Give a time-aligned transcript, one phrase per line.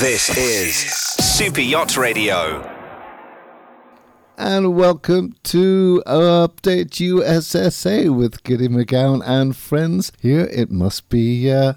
[0.00, 2.60] This is Super Yacht Radio.
[4.36, 10.10] And welcome to Update USSA with Kitty McGowan and friends.
[10.20, 11.74] Here it must be, uh,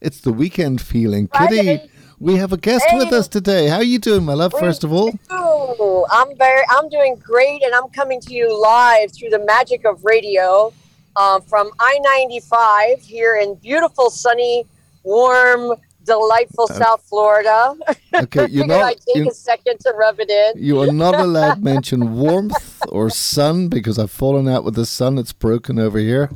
[0.00, 1.28] it's the weekend feeling.
[1.28, 1.80] Kitty,
[2.18, 2.98] we have a guest Hey.
[2.98, 3.68] with us today.
[3.68, 5.10] How are you doing, my love, first of all?
[5.32, 9.84] Ooh, I'm very, I'm doing great, and I'm coming to you live through the magic
[9.84, 10.72] of radio
[11.16, 14.64] uh, from I-95 here in beautiful, sunny,
[15.04, 15.74] warm,
[16.04, 17.74] delightful South Florida.
[18.14, 20.62] Okay, Figured not, I'd take you, a second to rub it in.
[20.62, 24.86] you are not allowed to mention warmth or sun because I've fallen out with the
[24.86, 25.18] sun.
[25.18, 26.30] It's broken over here.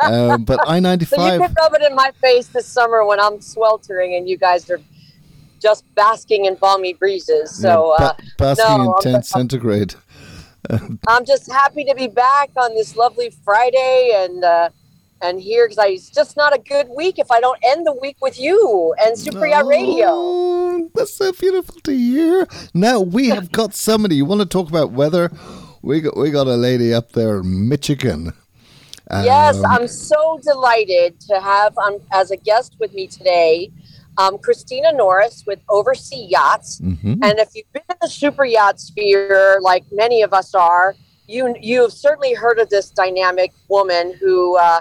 [0.00, 3.20] Um, but I So you 95, can rub it in my face this summer when
[3.20, 4.80] I'm sweltering and you guys are
[5.60, 7.54] just basking in balmy breezes.
[7.54, 9.94] So uh, basking no, in I'm- 10 centigrade.
[11.08, 14.68] I'm just happy to be back on this lovely Friday and uh,
[15.22, 18.16] and here because it's just not a good week if I don't end the week
[18.20, 20.06] with you and Super Yacht Radio.
[20.08, 22.46] Oh, that's so beautiful to hear.
[22.74, 24.16] Now we have got somebody.
[24.16, 25.30] You want to talk about weather?
[25.82, 28.32] We got we got a lady up there in Michigan.
[29.10, 33.72] yes, Um, I'm so delighted to have um, as a guest with me today.
[34.18, 37.18] Um, Christina Norris with Oversea Yachts, mhm.
[37.22, 40.94] and if you've been in the super yacht sphere, like many of us are,
[41.30, 44.80] you you have certainly heard of this dynamic woman who, uh,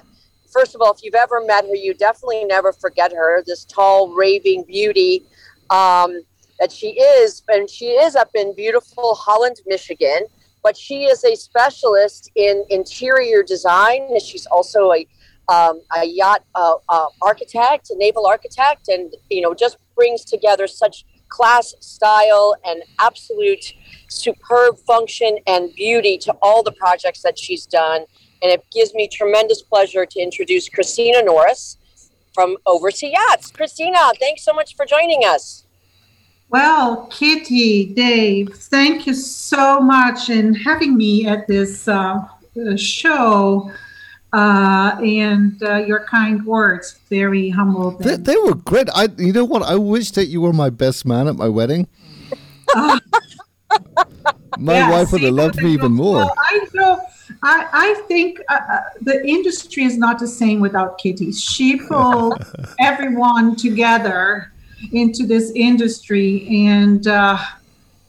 [0.52, 3.44] first of all, if you've ever met her, you definitely never forget her.
[3.46, 5.26] This tall, raving beauty
[5.70, 6.22] um,
[6.60, 10.22] that she is, and she is up in beautiful Holland, Michigan.
[10.62, 14.08] But she is a specialist in interior design.
[14.10, 15.08] and She's also a
[15.48, 20.68] um, a yacht uh, uh, architect, a naval architect, and you know just brings together
[20.68, 23.74] such class, style, and absolute
[24.10, 28.06] superb function and beauty to all the projects that she's done.
[28.42, 31.78] And it gives me tremendous pleasure to introduce Christina Norris
[32.34, 33.52] from Oversea Yachts.
[33.52, 35.66] Christina, thanks so much for joining us.
[36.50, 42.26] Well, Kitty, Dave, thank you so much in having me at this uh,
[42.76, 43.72] show
[44.34, 47.00] uh, and uh, your kind words.
[47.10, 47.92] Very humble.
[47.92, 48.88] They, they were great.
[48.96, 49.62] I, you know what?
[49.64, 51.88] I wish that you were my best man at my wedding.
[52.76, 53.00] my
[54.58, 56.16] Yeah, wife would have loved me even more.
[56.16, 57.00] well, I know.
[57.42, 61.32] I, I think uh, uh, the industry is not the same without Kitty.
[61.32, 62.44] She pulled
[62.80, 64.52] everyone together
[64.92, 67.38] into this industry, and uh,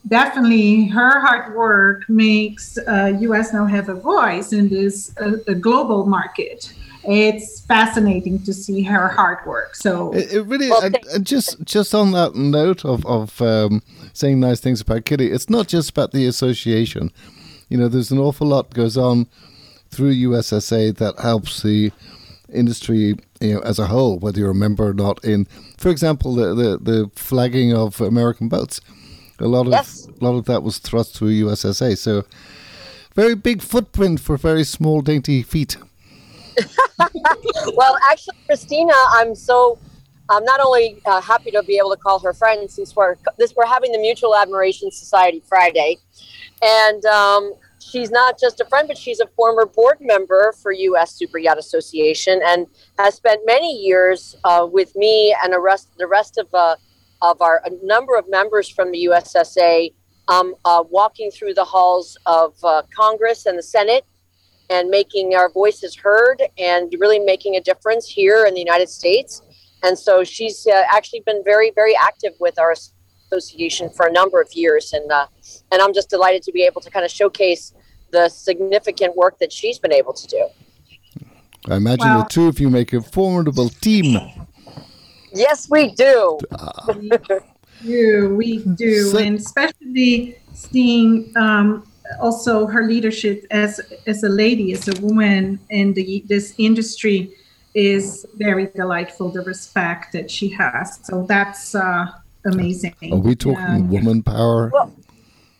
[0.07, 3.53] definitely her hard work makes uh, U.S.
[3.53, 6.73] now have a voice in this uh, global market.
[7.03, 9.75] It's fascinating to see her hard work.
[9.75, 13.41] So It, it really, Well, and, thank- and just just on that note of of
[13.41, 13.81] um,
[14.13, 17.11] saying nice things about Kitty, it's not just about the association.
[17.71, 19.27] You know, there's an awful lot goes on
[19.89, 21.93] through USSA that helps the
[22.51, 25.23] industry, you know, as a whole, whether you're a member or not.
[25.23, 25.45] In,
[25.77, 28.81] for example, the the, the flagging of American boats,
[29.39, 30.05] a lot of Yes.
[30.05, 31.97] a lot of that was thrust through USSA.
[31.97, 32.25] So,
[33.15, 35.77] very big footprint for very small, dainty feet.
[37.75, 39.79] well, actually, Christina, I'm so
[40.29, 43.53] I'm not only uh, happy to be able to call her friend since we're this
[43.55, 45.99] we're having the Mutual Admiration Society Friday,
[46.61, 51.13] and um, she's not just a friend, but she's a former board member for U.S.
[51.13, 52.67] Super Yacht Association and
[52.97, 56.75] has spent many years uh, with me and the rest the rest of uh,
[57.21, 59.93] of our a number of members from the USSA.
[60.27, 64.05] Um, uh, walking through the halls of uh, Congress and the Senate
[64.69, 69.41] and making our voices heard and really making a difference here in the United States.
[69.83, 72.73] And so she's uh, actually been very, very active with our
[73.31, 75.27] association for a number of years, and uh,
[75.71, 77.73] and I'm just delighted to be able to kind of showcase
[78.11, 80.47] the significant work that she's been able to do.
[81.69, 82.23] I imagine Wow.
[82.23, 84.19] the two of you make a formidable team.
[85.33, 86.39] Yes, we do.
[87.83, 91.87] do, we do, So- and especially seeing um,
[92.19, 97.31] also her leadership as as a lady, as a woman in the this industry
[97.73, 99.29] is very delightful.
[99.29, 102.07] The respect that she has, so that's uh,
[102.45, 102.95] amazing.
[103.11, 103.77] Are we talking Yeah.
[103.99, 104.69] woman power?
[104.73, 104.93] Well,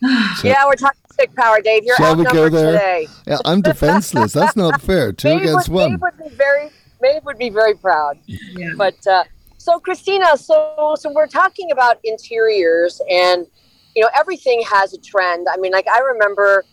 [0.44, 1.84] yeah, we're talking stick power, Dave.
[1.84, 2.72] You're Shall we go there?
[2.72, 3.08] today.
[3.26, 4.32] Yeah, I'm defenseless.
[4.32, 5.12] That's not fair.
[5.12, 5.90] Two Maeve against would, one.
[5.92, 6.70] Maeve would be very,
[7.00, 8.18] Maeve would be very proud.
[8.26, 8.72] Yeah.
[8.76, 9.24] But uh,
[9.58, 13.46] so, Christina, so so we're talking about interiors, and
[13.94, 15.46] you know everything has a trend.
[15.50, 16.64] I mean, like I remember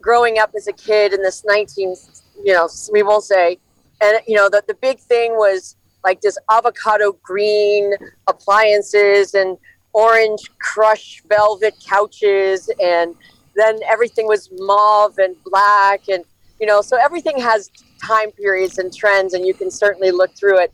[0.00, 1.96] growing up as a kid in this 19,
[2.44, 3.58] you know, we won't say,
[4.00, 5.76] and you know the the big thing was
[6.06, 7.92] like this avocado green
[8.26, 9.58] appliances and
[9.92, 13.14] orange crush velvet couches and
[13.54, 16.24] then everything was mauve and black and
[16.60, 17.70] you know so everything has
[18.02, 20.72] time periods and trends and you can certainly look through it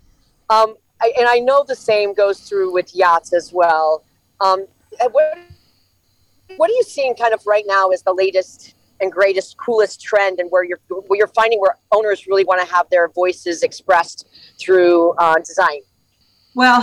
[0.50, 4.04] um, I, and I know the same goes through with yachts as well.
[4.40, 4.66] Um,
[5.10, 5.38] what,
[6.56, 10.40] what are you seeing kind of right now is the latest and greatest, coolest trend,
[10.40, 14.26] and where you're where you're finding where owners really want to have their voices expressed
[14.58, 15.80] through uh, design?
[16.54, 16.80] Well,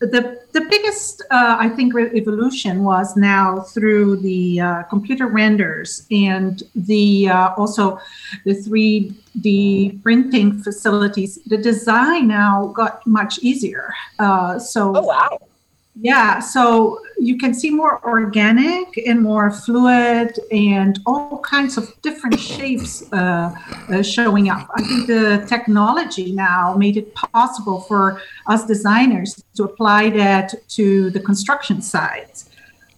[0.00, 6.62] the the biggest uh, I think evolution was now through the uh, computer renders and
[6.74, 8.00] the uh, also
[8.44, 11.38] the three D printing facilities.
[11.46, 13.94] The design now got much easier.
[14.18, 15.38] Uh, so oh wow
[16.02, 22.40] yeah, so you can see more organic and more fluid and all kinds of different
[22.40, 23.54] shapes uh,
[23.88, 24.68] uh, showing up.
[24.74, 31.10] I think the technology now made it possible for us designers to apply that to
[31.10, 32.50] the construction sites.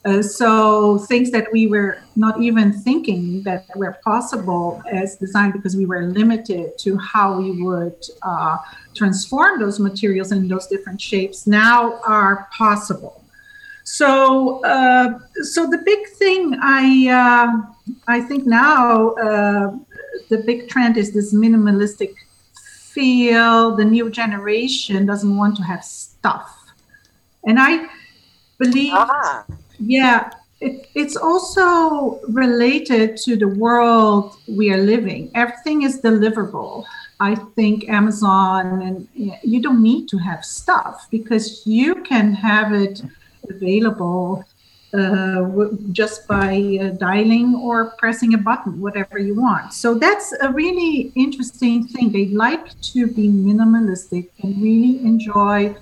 [0.05, 5.77] Uh, so things that we were not even thinking that were possible as design because
[5.77, 8.59] we were limited to how we would uh,
[8.95, 13.25] transform those materials in those different shapes now are possible.
[13.85, 19.75] So, uh, so the big thing I uh, I think now uh,
[20.29, 22.13] the big trend is this minimalistic
[22.93, 23.75] feel.
[23.75, 26.73] The new generation doesn't want to have stuff,
[27.47, 27.87] and I
[28.59, 28.93] believe.
[28.95, 29.47] Ah
[29.79, 30.31] yeah,
[30.61, 35.31] it, it's also related to the world we are living.
[35.35, 36.85] Everything is deliverable.
[37.21, 43.03] I think Amazon and you don't need to have stuff because you can have it
[43.49, 44.45] available
[44.95, 49.73] uh, just by uh, dialing or pressing a button, whatever you want.
[49.73, 52.13] So that's a really interesting thing.
[52.13, 55.75] They like to be minimalistic and really enjoy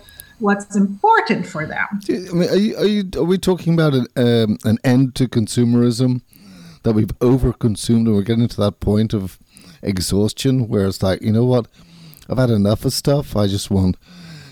[0.43, 1.87] what's important for them.
[2.09, 5.29] I mean, are you, are you are we talking about an um, an end to
[5.29, 6.23] consumerism
[6.83, 9.39] that we've overconsumed and we're getting to that point of
[9.83, 11.69] exhaustion where it's like, you know what,
[12.29, 13.37] I've had enough of stuff.
[13.37, 13.97] I just want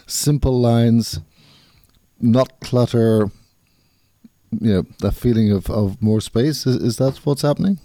[0.06, 1.20] simple lines,
[2.20, 3.30] not clutter.
[4.52, 6.66] You know, that feeling of, of more space.
[6.66, 7.78] Is, is that what's happening?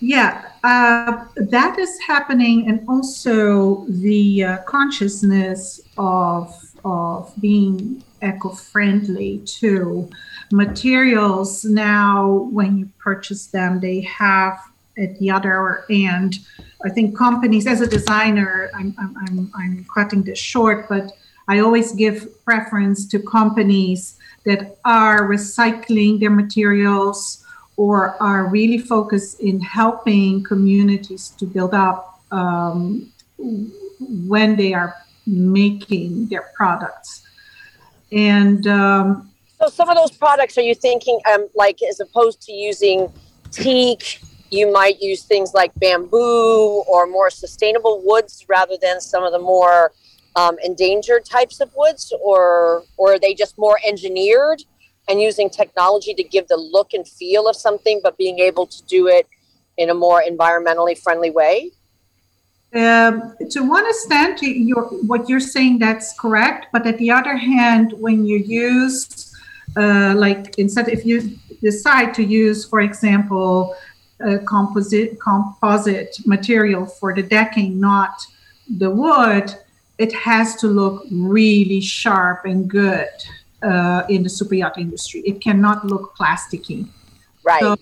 [0.00, 10.08] Yeah, uh, that is happening, and also the uh, consciousness of of being eco-friendly too.
[10.52, 14.58] Materials now, when you purchase them, they have
[14.98, 16.38] at the other end.
[16.84, 21.12] I think companies, as a designer, I'm, I'm, I'm cutting this short, but
[21.48, 27.44] I always give preference to companies that are recycling their materials
[27.76, 36.28] or are really focused in helping communities to build up um, when they are making
[36.28, 37.26] their products.
[38.12, 39.30] And um,
[39.60, 43.12] so, some of those products, are you thinking, um, like, as opposed to using
[43.50, 44.20] teak,
[44.50, 49.38] you might use things like bamboo or more sustainable woods rather than some of the
[49.38, 49.92] more
[50.34, 54.62] um, endangered types of woods, or or are they just more engineered
[55.08, 58.82] and using technology to give the look and feel of something, but being able to
[58.84, 59.28] do it
[59.76, 61.70] in a more environmentally friendly way?
[62.72, 66.66] Um, to one extent, you're, what you're saying that's correct.
[66.72, 69.34] But at the other hand, when you use,
[69.76, 73.74] uh, like instead, if you decide to use, for example,
[74.20, 78.20] a composite composite material for the decking, not
[78.78, 79.54] the wood,
[79.98, 83.08] it has to look really sharp and good
[83.62, 85.20] uh, in the super yacht industry.
[85.26, 86.88] It cannot look plasticky.
[87.42, 87.60] Right.
[87.60, 87.76] So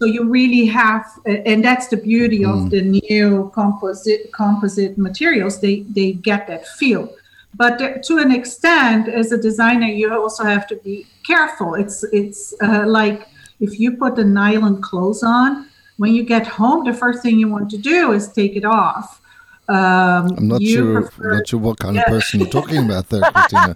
[0.00, 2.50] so you really have, and that's the beauty mm.
[2.50, 5.60] of the new composite composite materials.
[5.60, 7.14] They they get that feel,
[7.54, 11.74] but to an extent, as a designer, you also have to be careful.
[11.74, 13.28] It's it's uh, like
[13.60, 17.48] if you put the nylon clothes on, when you get home, the first thing you
[17.48, 19.20] want to do is take it off.
[19.68, 21.02] Um, I'm not sure.
[21.02, 22.02] Prefer, not sure what kind yeah.
[22.02, 23.74] of person you're talking about there, Christina.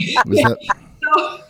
[0.00, 0.22] yeah.
[0.24, 0.58] that?
[1.00, 1.40] So,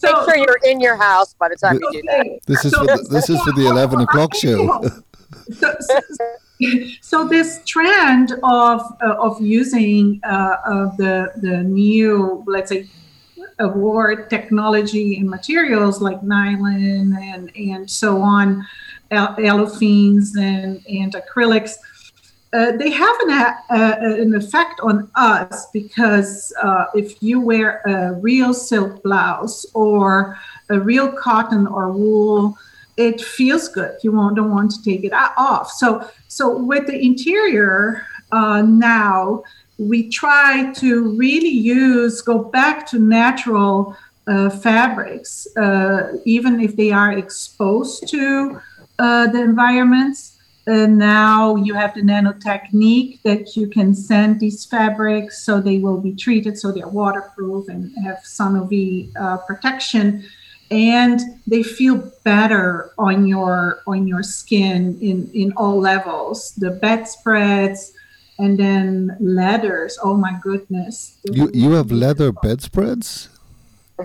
[0.00, 2.40] so, Make sure you're in your house by the time you do that.
[2.46, 4.82] This is so, for the, this is for the eleven o'clock show.
[5.52, 5.74] So,
[7.00, 12.88] so, this trend of uh, of using uh, of the the new let's say
[13.58, 18.66] award technology and materials like nylon and and so on,
[19.10, 21.74] olefins and and acrylics
[22.52, 28.14] uh, they have an, uh, an effect on us because uh, if you wear a
[28.14, 30.36] real silk blouse or
[30.68, 32.58] a real cotton or wool,
[32.96, 33.96] it feels good.
[34.02, 35.70] You won't, don't want to take it off.
[35.70, 39.44] So, so with the interior uh, now,
[39.78, 46.90] we try to really use, go back to natural uh, fabrics, uh, even if they
[46.90, 48.60] are exposed to
[48.98, 50.29] the environments
[50.66, 55.98] and now you have the nanotechnique that you can send these fabrics so they will
[55.98, 60.24] be treated so they're waterproof and have sun UV uh, protection.
[60.70, 67.92] And they feel better on your on your skin in in all levels the bedspreads
[68.38, 69.98] and then leathers.
[70.00, 71.18] Oh my goodness.
[71.24, 73.30] You you have leather bedspreads?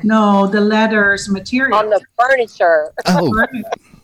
[0.04, 1.78] no the leathers material.
[1.78, 2.92] On the furniture.
[3.06, 3.32] Oh,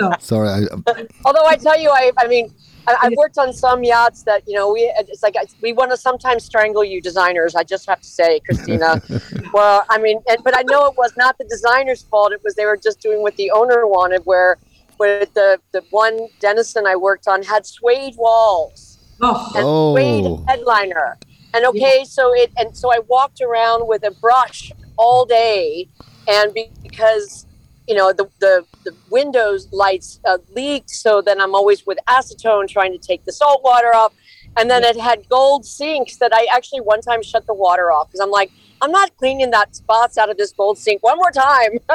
[0.00, 0.48] so, sorry.
[0.48, 0.84] I, um,
[1.24, 2.50] Although I tell you, I, I mean,
[2.86, 5.96] I, I've worked on some yachts that you know we it's like we want to
[5.96, 7.54] sometimes strangle you designers.
[7.54, 9.00] I just have to say, Christina.
[9.52, 12.32] well, I mean, and, but I know it was not the designer's fault.
[12.32, 14.22] It was they were just doing what the owner wanted.
[14.24, 14.58] Where,
[14.96, 19.94] where the the one Denison I worked on had suede walls oh and Oh.
[19.94, 21.18] suede headliner.
[21.52, 25.88] And okay, so it and so I walked around with a brush all day,
[26.28, 27.46] and because
[27.88, 32.68] you know the the, the windows lights uh, leaked, so then I'm always with acetone
[32.68, 34.12] trying to take the salt water off,
[34.56, 38.08] and then it had gold sinks that I actually one time shut the water off
[38.08, 38.50] because I'm like
[38.82, 41.78] I'm not cleaning that spots out of this gold sink one more time.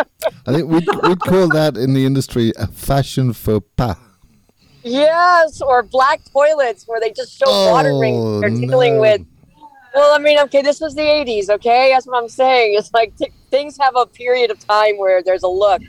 [0.45, 3.97] I think we'd, we'd call that in the industry a fashion faux pas.
[4.83, 9.01] Yes, or black toilets where they just show water Oh, rings they're dealing no.
[9.01, 9.25] with.
[9.95, 11.91] Well, I mean, okay, this was the 80s, okay?
[11.91, 12.75] That's what I'm saying.
[12.77, 15.81] It's like t- things have a period of time where there's a look.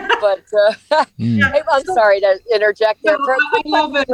[0.20, 1.42] But uh, Mm.
[1.42, 3.16] I- I'm sorry to interject there.
[3.18, 4.08] No, For a I love it.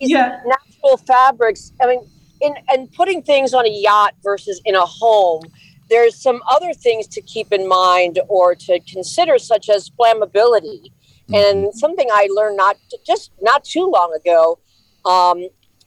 [0.00, 0.40] these Yeah.
[0.46, 2.08] natural fabrics, I mean,
[2.40, 5.42] in and putting things on a yacht versus in a home,
[5.88, 10.90] there's some other things to keep in mind or to consider, such as flammability.
[11.32, 14.58] And something I learned not just not too long ago
[15.04, 15.38] um,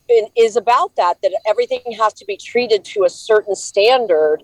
[0.07, 4.43] in, is about that that everything has to be treated to a certain standard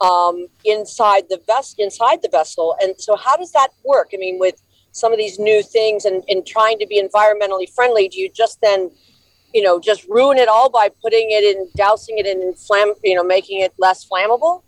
[0.00, 2.76] um, inside the vest inside the vessel.
[2.80, 4.10] And so, how does that work?
[4.14, 4.60] I mean, with
[4.92, 8.60] some of these new things and, and trying to be environmentally friendly, do you just
[8.60, 8.90] then,
[9.54, 13.14] you know, just ruin it all by putting it in, dousing it in flam, you
[13.14, 14.62] know, making it less flammable?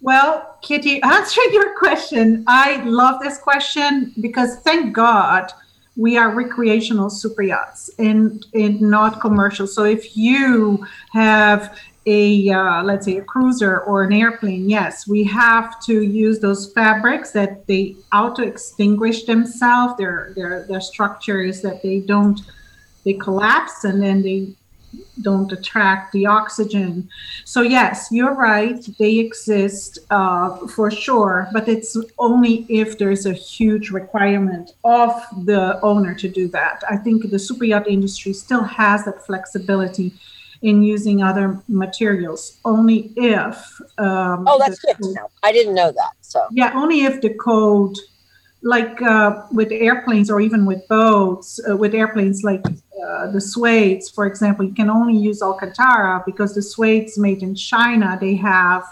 [0.00, 5.52] Well, Kitty, answering your question, I love this question because thank God
[5.96, 9.66] we are recreational super yachts and, and not commercial.
[9.66, 15.24] So if you have a uh, let's say a cruiser or an airplane, yes, we
[15.24, 19.96] have to use those fabrics that they auto extinguish themselves.
[19.98, 22.40] Their their their structure is that they don't
[23.04, 24.54] they collapse and then they
[25.22, 27.08] don't attract the oxygen.
[27.44, 28.86] So yes, you're right.
[28.98, 35.12] They exist uh, for sure, but it's only if there's a huge requirement of
[35.44, 36.82] the owner to do that.
[36.88, 40.12] I think the super yacht industry still has that flexibility
[40.62, 43.80] in using other materials, only if.
[43.98, 45.28] Um, Oh, that's good to know.
[45.42, 46.12] I didn't know that.
[46.20, 47.96] So, yeah, only if the code,
[48.62, 54.12] like uh, with airplanes or even with boats, uh, with airplanes like uh, the suedes,
[54.12, 58.82] for example, you can only use Alcantara because the suedes made in China, they have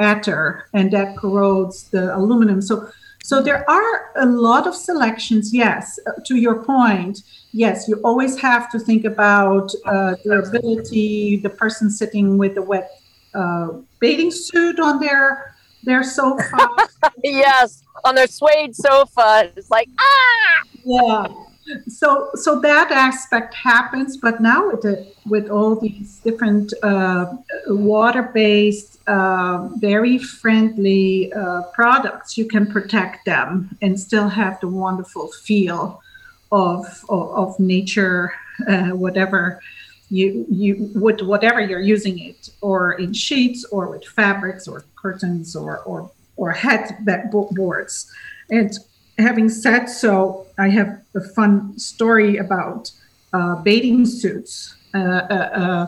[0.00, 2.62] ether and that corrodes the aluminum.
[2.62, 2.88] So,
[3.28, 5.52] so there are a lot of selections.
[5.52, 7.24] Yes, uh, to your point.
[7.52, 11.36] Yes, you always have to think about uh, durability.
[11.36, 12.90] The person sitting with a wet
[13.34, 13.68] uh,
[14.00, 16.56] bathing suit on their their sofa.
[17.22, 20.62] yes, on their suede sofa, it's like, ah!
[20.86, 21.47] yeah
[21.88, 27.26] so so that aspect happens but now with the with all these different uh,
[27.68, 35.28] water-based uh, very friendly uh, products you can protect them and still have the wonderful
[35.28, 36.00] feel
[36.52, 38.32] of of, of nature
[38.66, 39.60] uh, whatever
[40.10, 45.54] you you with whatever you're using it or in sheets or with fabrics or curtains
[45.54, 48.10] or or or headboards
[48.50, 48.78] and
[49.18, 52.90] having said so, I have a fun story about
[53.32, 54.76] uh, bathing suits.
[54.94, 55.86] Uh, uh, uh,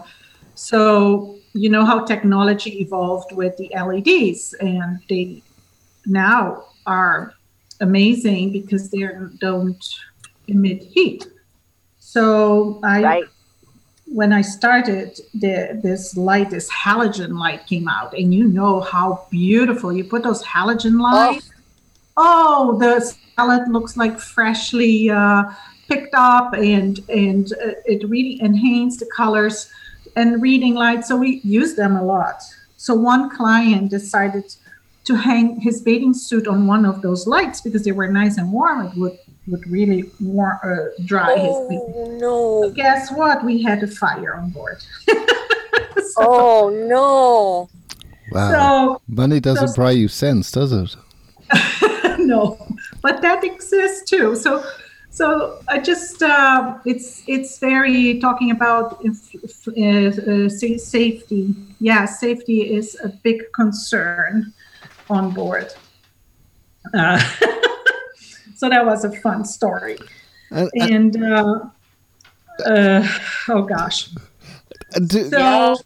[0.54, 5.42] so you know how technology evolved with the LEDs, and they
[6.06, 7.34] now are
[7.80, 9.08] amazing because they
[9.40, 9.84] don't
[10.48, 11.26] emit heat.
[11.98, 13.24] So I, Right.
[14.06, 19.26] when I started, the, this light, this halogen light came out, and you know how
[19.30, 21.59] beautiful you put those halogen lights oh,
[22.16, 25.44] the salad looks like freshly uh,
[25.88, 29.70] picked up, and and uh, it really enhanced the colors
[30.16, 31.04] and reading light.
[31.04, 32.42] So we use them a lot.
[32.76, 34.54] So one client decided
[35.04, 38.52] to hang his bathing suit on one of those lights because they were nice and
[38.52, 38.86] warm.
[38.86, 40.76] It would would really warm, uh,
[41.06, 41.56] dry his.
[41.68, 41.92] bathing.
[41.96, 42.70] Oh, no.
[42.70, 43.42] Guess what?
[43.44, 44.80] We had a fire on board.
[45.08, 47.68] so, Oh, no.
[48.32, 48.50] Wow.
[48.52, 50.94] so Money doesn't so- buy you sense, does it?
[52.30, 52.56] No,
[53.02, 54.36] but that exists too.
[54.36, 54.64] So,
[55.10, 61.54] so I just uh, it's it's very talking about uh, uh, safety.
[61.80, 64.52] Yeah, safety is a big concern
[65.08, 65.72] on board.
[66.94, 67.18] Uh,
[68.56, 69.98] so that was a fun story.
[70.50, 71.60] And, and uh,
[72.66, 73.08] uh,
[73.48, 74.10] oh gosh.
[75.06, 75.76] Do, so,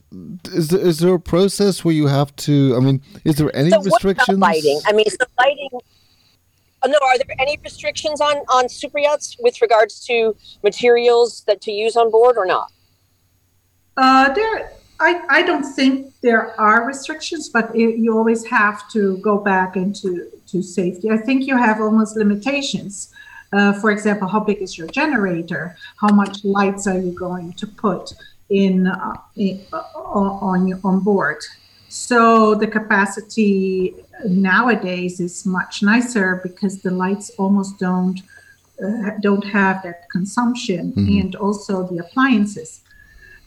[0.47, 2.75] is there, is there a process where you have to?
[2.75, 4.39] I mean, is there any so restrictions?
[4.39, 4.81] lighting?
[4.87, 5.69] I mean, so lighting
[6.87, 11.73] no, are there any restrictions on on super yachts with regards to materials that to
[11.73, 12.73] use on board or not?
[13.97, 19.19] Uh, there, I, I don't think there are restrictions, but it, you always have to
[19.19, 21.11] go back into to safety.
[21.11, 23.13] I think you have almost limitations.
[23.53, 25.77] Uh, for example, how big is your generator?
[26.01, 28.13] How much lights are you going to put
[28.51, 31.39] in, uh, in uh, on on board?
[31.95, 33.95] So the capacity
[34.27, 38.21] nowadays is much nicer because the lights almost don't
[38.85, 41.21] uh, don't have that consumption mm-hmm.
[41.21, 42.81] and also the appliances.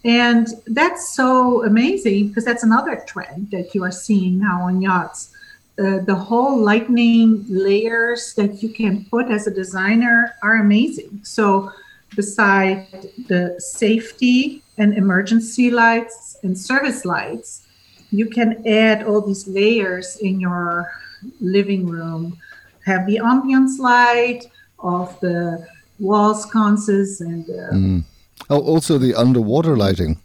[0.05, 5.33] And that's so amazing because that's another trend that you are seeing now on yachts.
[5.77, 11.19] Uh, the whole lightning layers that you can put as a designer are amazing.
[11.23, 11.73] So
[12.15, 12.87] beside
[13.27, 17.66] the safety and emergency lights and service lights
[18.11, 20.91] you can add all these layers in your
[21.39, 22.37] living room.
[22.85, 24.45] Have the ambience light
[24.79, 25.67] of the
[25.99, 27.49] wall sconces and.
[27.49, 28.03] Uh, mm.
[28.49, 30.17] Oh, also the underwater lighting.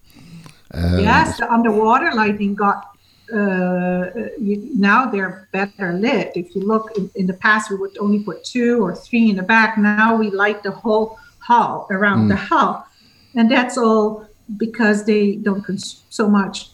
[0.75, 2.89] Um, yes, the underwater lighting got.
[3.33, 6.33] Uh, you, now they're better lit.
[6.35, 9.37] If you look in, in, the past, we would only put two or three in
[9.37, 9.79] the back.
[9.79, 12.29] Now we light the whole hull around mm.
[12.29, 12.87] the hull,
[13.35, 16.72] and that's all because they don't consume so much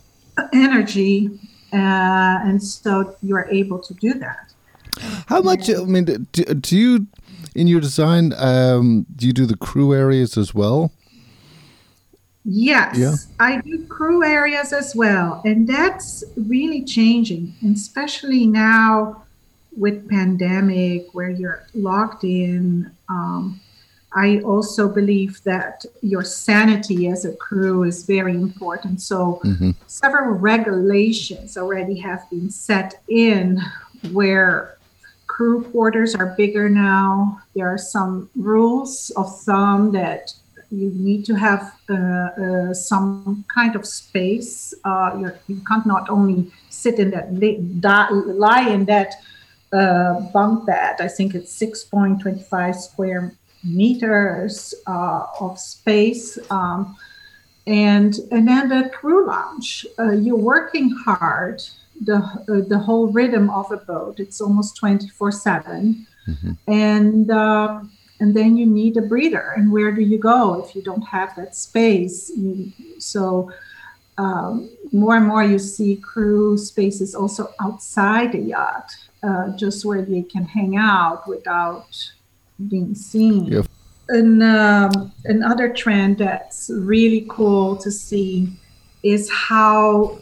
[0.53, 1.31] energy,
[1.73, 1.77] uh,
[2.45, 4.53] and so you are able to do that.
[5.27, 5.71] How much?
[5.71, 7.07] I mean, do, do you
[7.55, 8.33] in your design?
[8.37, 10.93] Um, do you do the crew areas as well?
[12.45, 13.15] Yes, yeah.
[13.39, 19.25] I do crew areas as well, and that's really changing, and especially now
[19.77, 22.91] with pandemic where you're locked in.
[23.09, 23.61] Um,
[24.15, 29.03] I also believe that your sanity as a crew is very important.
[29.03, 29.73] So, mm-hmm.
[29.87, 33.61] several regulations already have been set in
[34.13, 34.79] where
[35.27, 37.41] crew quarters are bigger now.
[37.55, 40.33] There are some rules of thumb that
[40.71, 44.75] you need to have uh, uh, some kind of space.
[44.85, 49.15] Uh, you can't not only sit in that, lie in that
[49.73, 50.97] uh, bunk bed.
[51.01, 53.33] I think it's 6.25 square
[53.65, 56.39] meters uh, of space.
[56.51, 56.97] Um,
[57.67, 61.63] and and then the crew lounge, uh, you're working hard.
[62.01, 66.53] The uh, the whole rhythm of a boat, it's almost 24 seven, mm-hmm.
[66.67, 67.91] and um,
[68.21, 69.53] and then you need a breather.
[69.57, 72.31] And where do you go if you don't have that space?
[72.37, 73.53] You, so.
[74.21, 78.91] Um, more and more you see crew spaces also outside the yacht,
[79.23, 82.11] uh, just where they can hang out without
[82.67, 83.45] being seen.
[83.47, 83.67] Yep.
[84.09, 88.49] And um, another trend that's really cool to see
[89.03, 90.19] is how.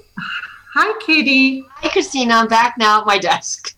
[0.74, 1.64] Hi, Kitty.
[1.70, 2.34] Hi, Christina.
[2.34, 3.74] I'm back now at my desk.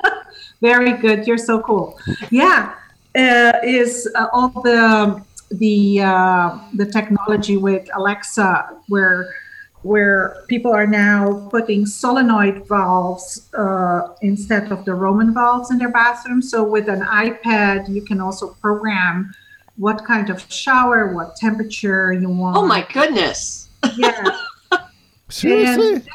[0.60, 1.26] Very good.
[1.26, 1.98] You're so cool.
[2.30, 2.74] Yeah,
[3.16, 9.34] uh, is uh, all the the uh, the technology with Alexa where
[9.82, 15.90] where people are now putting solenoid valves uh, instead of the Roman valves in their
[15.90, 16.42] bathroom.
[16.42, 19.34] So with an iPad, you can also program
[19.76, 22.56] what kind of shower, what temperature you want.
[22.56, 23.70] Oh my goodness!
[23.96, 24.22] Yeah.
[25.30, 25.94] Seriously.
[25.94, 26.08] And,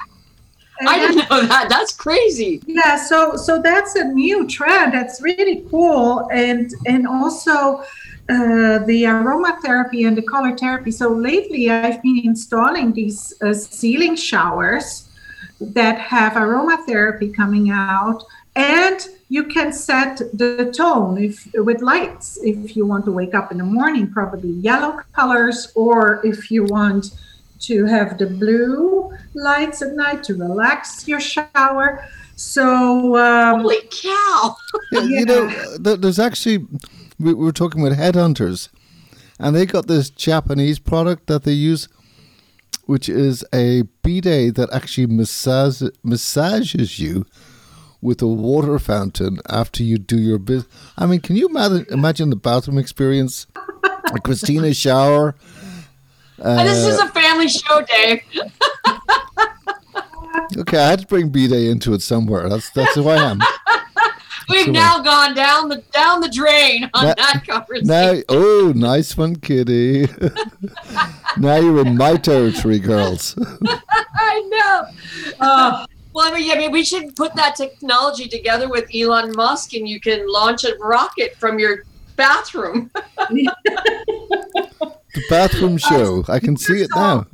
[0.80, 1.68] and I didn't know that.
[1.70, 2.62] That's crazy.
[2.68, 4.94] Yeah, so so that's a new trend.
[4.94, 7.84] That's really cool, and and also
[8.28, 10.92] uh, the aromatherapy and the color therapy.
[10.92, 15.10] So lately, I've been installing these uh, ceiling showers
[15.60, 18.24] that have aromatherapy coming out,
[18.56, 22.40] and you can set the tone if with lights.
[22.42, 26.64] If you want to wake up in the morning, probably yellow colors, or if you
[26.64, 27.12] want
[27.60, 32.06] to have the blue lights at night to relax your shower.
[32.36, 34.58] So, um, holy cow!
[34.92, 36.68] yeah, you know, there's actually
[37.20, 38.70] we were talking with headhunters,
[39.40, 41.88] and they got this Japanese product that they use,
[42.86, 47.26] which is a bidet that actually massage, massages you
[48.02, 50.72] with a water fountain after you do your business.
[50.98, 53.48] I mean, can you imagine, imagine the bathroom experience?
[54.14, 55.36] A Christina shower.
[56.40, 58.22] Uh, this is a family show, Dave.
[60.58, 62.50] okay, I had to bring bidet into it somewhere.
[62.50, 63.40] That's that's who I am.
[64.50, 67.88] We've So, now gone down the down the drain on Now- that conversation.
[67.88, 70.08] Now, oh, nice one, Kitty.
[71.38, 73.36] now you're in my territory, girls.
[74.16, 74.86] I know.
[75.40, 79.74] Uh, Well, I mean, I mean, we should put that technology together with Elon Musk,
[79.74, 81.84] and you can launch a rocket from your
[82.16, 82.90] bathroom.
[83.30, 86.24] The bathroom show.
[86.30, 87.26] I can see it now.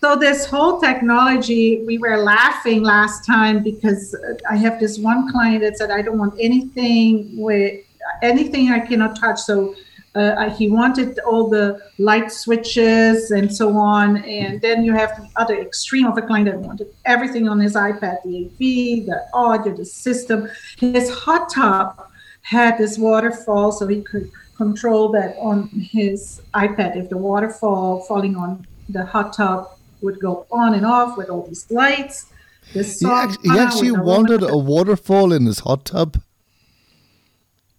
[0.00, 4.16] So this whole technology, we were laughing last time because
[4.48, 7.84] I have this one client that said, I don't want anything with
[8.22, 9.40] anything I cannot touch.
[9.40, 9.74] So
[10.14, 14.24] uh, he wanted all the light switches and so on.
[14.24, 17.74] And then you have the other extreme of a client that wanted everything on his
[17.74, 20.48] iPad, the AV, the audio, the system.
[20.78, 22.08] His hot tub
[22.40, 26.96] had this waterfall so he could control that on his iPad.
[26.96, 29.70] If the waterfall falling on the hot tub
[30.02, 32.26] would go on and off with all these lights.
[32.72, 36.20] The He, act- he actually wanted a waterfall in his hot tub.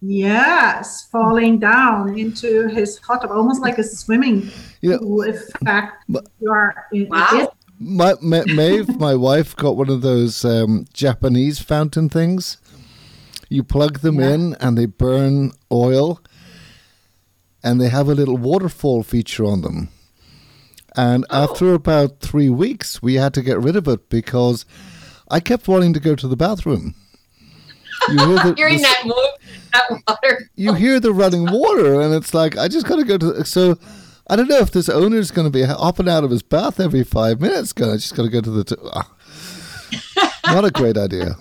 [0.00, 4.98] Yes, falling down into his hot tub, almost like a swimming Yeah.
[4.98, 5.22] pool.
[5.22, 7.28] In fact, But- you are in Wow.
[7.32, 7.50] it.
[7.78, 12.58] My, Ma- Maeve, my wife, got one of those um, Japanese fountain things.
[13.48, 14.30] You plug them Yeah.
[14.30, 16.20] in and they burn oil,
[17.62, 19.88] and they have a little waterfall feature on them.
[20.96, 21.44] And Oh.
[21.44, 24.64] after about three weeks, we had to get rid of it because
[25.30, 26.94] I kept wanting to go to the bathroom.
[28.08, 29.28] You hear the, You're in the- that mo-
[29.72, 30.50] that water.
[30.56, 33.44] you hear the running water, and it's like I just got to go to.
[33.44, 33.78] So
[34.28, 37.04] I don't know if this owner's going to be hopping out of his bath every
[37.04, 37.72] five minutes.
[37.72, 38.64] Going, I just got to go to the.
[38.64, 39.10] T- ah.
[40.46, 41.36] Not a great idea.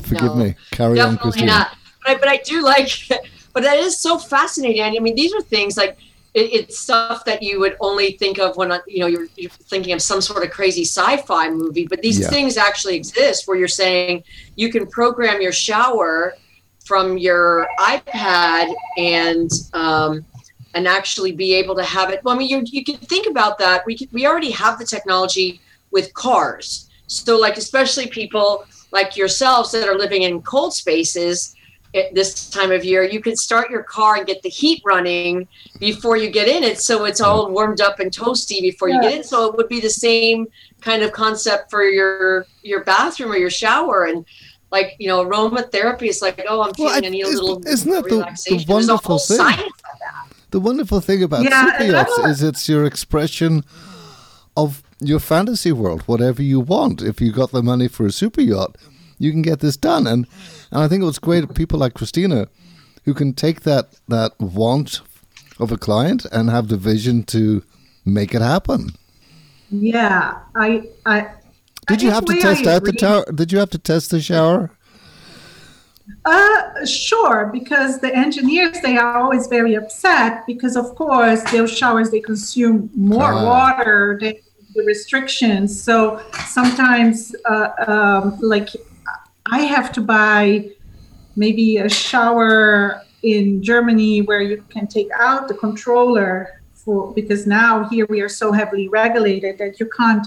[0.00, 0.54] Forgive No, me.
[0.70, 1.46] Carry on, Christina.
[1.46, 1.76] not.
[2.04, 2.90] But I, but I do like,
[3.52, 4.82] but that is so fascinating.
[4.82, 5.98] I mean, these are things like
[6.34, 9.92] it, it's stuff that you would only think of when you know you're, you're thinking
[9.92, 11.86] of some sort of crazy sci-fi movie.
[11.86, 12.28] But these Yeah.
[12.28, 14.24] things actually exist, where you're saying
[14.56, 16.34] you can program your shower
[16.84, 20.24] from your iPad and um,
[20.74, 22.22] and actually be able to have it.
[22.24, 23.86] Well, I mean, you you can think about that.
[23.86, 25.60] We can, we already have the technology
[25.92, 26.90] with cars.
[27.06, 31.53] So, like, especially people like yourselves that are living in cold spaces
[31.94, 35.46] at this time of year, you can start your car and get the heat running
[35.78, 36.80] before you get in it.
[36.80, 39.22] So it's all warmed up and toasty before you get in.
[39.24, 40.48] So it would be the same
[40.80, 44.04] kind of concept for your your bathroom or your shower.
[44.04, 44.24] And
[44.72, 47.62] like, you know, aromatherapy is like, oh, I'm feeling Well, I- I need a little
[47.66, 48.70] isn't that the- the relaxation.
[48.70, 49.36] A wonderful thing?
[49.36, 50.26] science of that.
[50.50, 53.64] The wonderful thing about Yeah, super yachts is it's your expression
[54.56, 57.02] of your fantasy world, whatever you want.
[57.02, 58.76] If you got the money for a super yacht,
[59.24, 60.06] you can get this done.
[60.06, 60.26] And
[60.70, 62.48] and I think it was great people like Christina
[63.04, 65.00] who can take that that want
[65.58, 67.62] of a client and have the vision to
[68.04, 68.90] make it happen.
[69.70, 71.30] Yeah, I, I.
[71.88, 73.24] Did you have to I test out the tower?
[73.32, 74.70] Did you have to test the shower?
[76.24, 82.10] Uh, sure, because the engineers they are always very upset because of course those showers
[82.10, 83.44] they consume more Ah.
[83.44, 84.34] water than
[84.74, 85.68] the restrictions.
[85.82, 88.68] So sometimes, uh, um, like
[89.46, 90.70] I have to buy
[91.36, 97.88] maybe a shower in Germany where you can take out the controller for because now
[97.88, 100.26] here we are so heavily regulated that you can't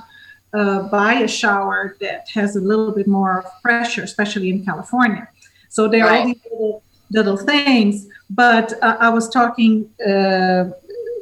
[0.53, 5.27] uh, buy a shower that has a little bit more pressure, especially in California.
[5.69, 6.25] So there are all Right.
[6.25, 8.07] these little, little things.
[8.29, 10.71] But uh, I was talking uh,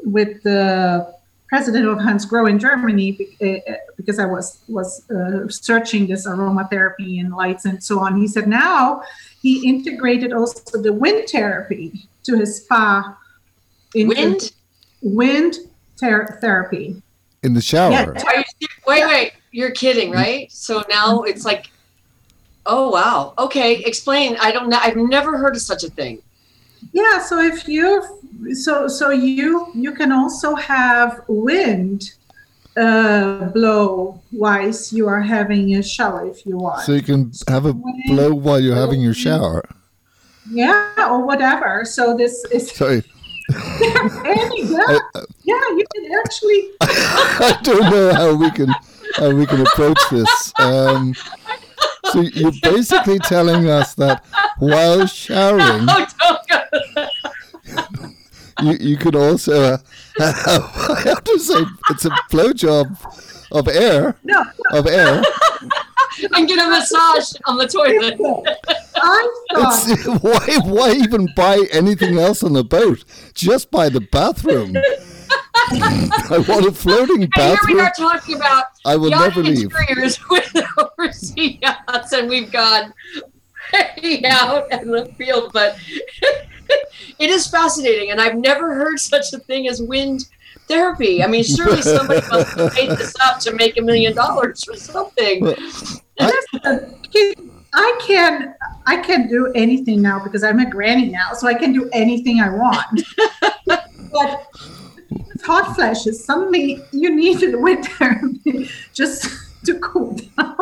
[0.04, 1.15] with the
[1.48, 6.28] president of Hansgrohe in Germany be- uh, uh, because I was was uh, searching this
[6.28, 8.18] aromatherapy and lights and so on.
[8.18, 9.02] He said now
[9.42, 13.18] he integrated also the wind therapy to his spa.
[13.94, 14.52] into- Wind?
[15.02, 15.58] wind
[16.00, 17.02] ter- therapy.
[17.44, 17.92] In the shower.
[17.92, 18.24] Yeah.
[18.26, 20.52] Are you, wait, wait, you're kidding, right?
[20.52, 21.70] So now it's like,
[22.66, 23.84] oh wow, okay.
[23.84, 24.36] Explain.
[24.42, 24.80] I don't know.
[24.82, 26.22] I've never heard of such a thing.
[26.94, 28.04] Yeah, so if you
[28.54, 32.14] so so you you can also have wind
[32.78, 36.82] uh, blow whilst you are having a shower if you want.
[36.82, 37.74] So you can have a
[38.08, 39.64] blow while you're having your shower.
[40.50, 41.86] yeah, or whatever.
[41.86, 43.04] So this is Sorry.
[43.50, 44.98] any yeah,
[45.44, 48.74] yeah, you can actually I don't know how we can
[49.16, 50.54] how we can approach this.
[50.60, 51.14] Um,
[52.12, 54.24] so you're basically telling us that
[54.60, 55.88] while showering,
[58.62, 59.78] you, you could also uh,
[60.20, 62.98] I have to say it's a blowjob
[63.52, 64.44] of air no.
[64.72, 65.22] of air.
[66.34, 68.16] and get a massage on the toilet.
[69.52, 73.04] It's, why why even buy anything else on the boat?
[73.34, 74.76] Just buy the bathroom.
[75.72, 79.72] I want a floating And here we are talking about I will never leave.
[79.72, 82.14] interiors with overseas yachts.
[82.14, 82.94] and we've gone
[83.74, 85.78] way out in the field, but
[87.20, 90.26] it is fascinating, and I've never heard such a thing as wind
[90.68, 91.24] therapy.
[91.24, 94.76] I mean, surely somebody must have made this up to make a million dollars or
[94.76, 95.44] something.
[95.44, 95.56] Well,
[97.78, 101.74] I can I can do anything now because I'm a granny now, so I can
[101.74, 103.02] do anything I want.
[104.12, 104.48] but
[105.44, 109.28] hot flashes, suddenly you need the wind therapy just
[109.66, 110.56] to cool down.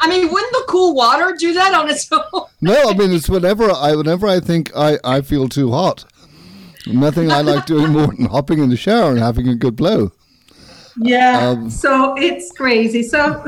[0.00, 2.22] I mean, wouldn't the cool water do that on its own?
[2.60, 6.04] no, I mean it's whenever I whenever I think I, I feel too hot.
[6.86, 10.10] Nothing I like doing more than hopping in the shower and having a good blow.
[10.96, 11.48] Yeah.
[11.50, 13.02] Um, so it's crazy.
[13.02, 13.44] So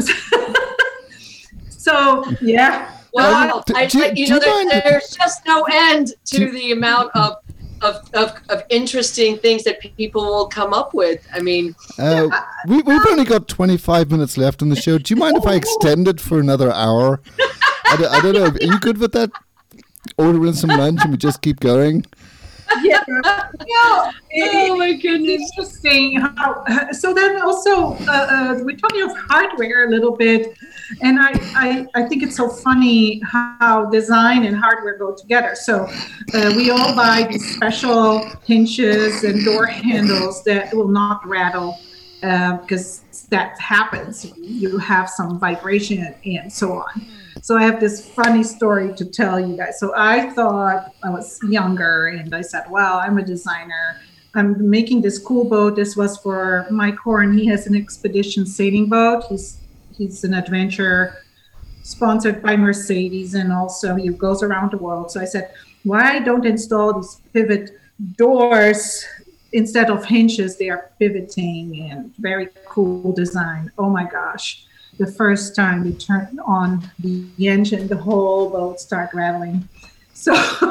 [1.69, 2.91] so yeah.
[3.15, 6.15] Wow, do- I, do- I- you do know, you there, mind- there's just no end
[6.27, 7.37] to Do- the amount of,
[7.83, 11.27] of, of, of interesting things that people will come up with.
[11.33, 12.29] I mean, Uh,
[12.67, 14.99] we, we've only got 25 minutes left in the show.
[14.99, 17.21] Do you mind if I extend it for another hour?
[17.87, 18.47] I don't, I don't know.
[18.47, 19.31] Are you good with that?
[20.19, 22.05] Ordering some lunch and we just keep going?
[22.83, 23.03] Yeah.
[23.67, 24.11] Yeah.
[24.35, 25.51] oh my goodness.
[25.53, 30.57] Interesting how so then also uh, uh, we're talking of hardware a little bit
[31.01, 35.87] and I, I i think it's so funny how design and hardware go together so
[36.35, 41.79] uh, we all buy these special hinges and door handles that will not rattle
[42.21, 47.07] because that happens you have some vibration and so on
[47.43, 49.81] so I have this funny story to tell you guys.
[49.81, 54.01] So I thought I was younger and I said, well, I'm a designer.
[54.37, 55.75] I'm making this cool boat.
[55.75, 57.37] This was for Mike Horn.
[57.37, 59.25] He has an expedition sailing boat.
[59.29, 59.59] He's
[59.99, 61.19] he's an adventure
[61.83, 65.11] sponsored by Mercedes and also he goes around the world.
[65.11, 65.53] So I said,
[65.83, 67.73] why don't install these pivot
[68.17, 69.05] doors
[69.53, 70.59] instead of hinges?
[70.59, 73.73] They are pivoting and very cool design.
[73.79, 74.65] Oh my gosh
[75.03, 79.69] the first time we turn on the engine, the whole boat started rattling.
[80.15, 80.69] So, so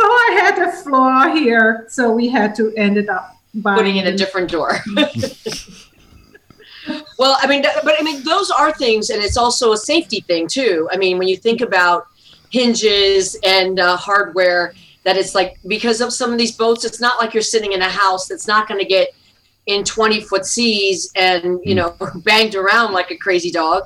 [0.00, 1.86] I had a flaw here.
[1.88, 4.78] So we had to end it up buying putting in a different door.
[7.18, 10.48] well, I mean, but I mean, those are things, and it's also a safety thing
[10.48, 10.88] too.
[10.90, 12.08] I mean, when you think about
[12.50, 17.20] hinges and uh, hardware, that it's like because of some of these boats, it's not
[17.20, 19.14] like you're sitting in a house that's not going to get
[19.68, 23.84] in 20 foot seas and you know banged around like a crazy dog.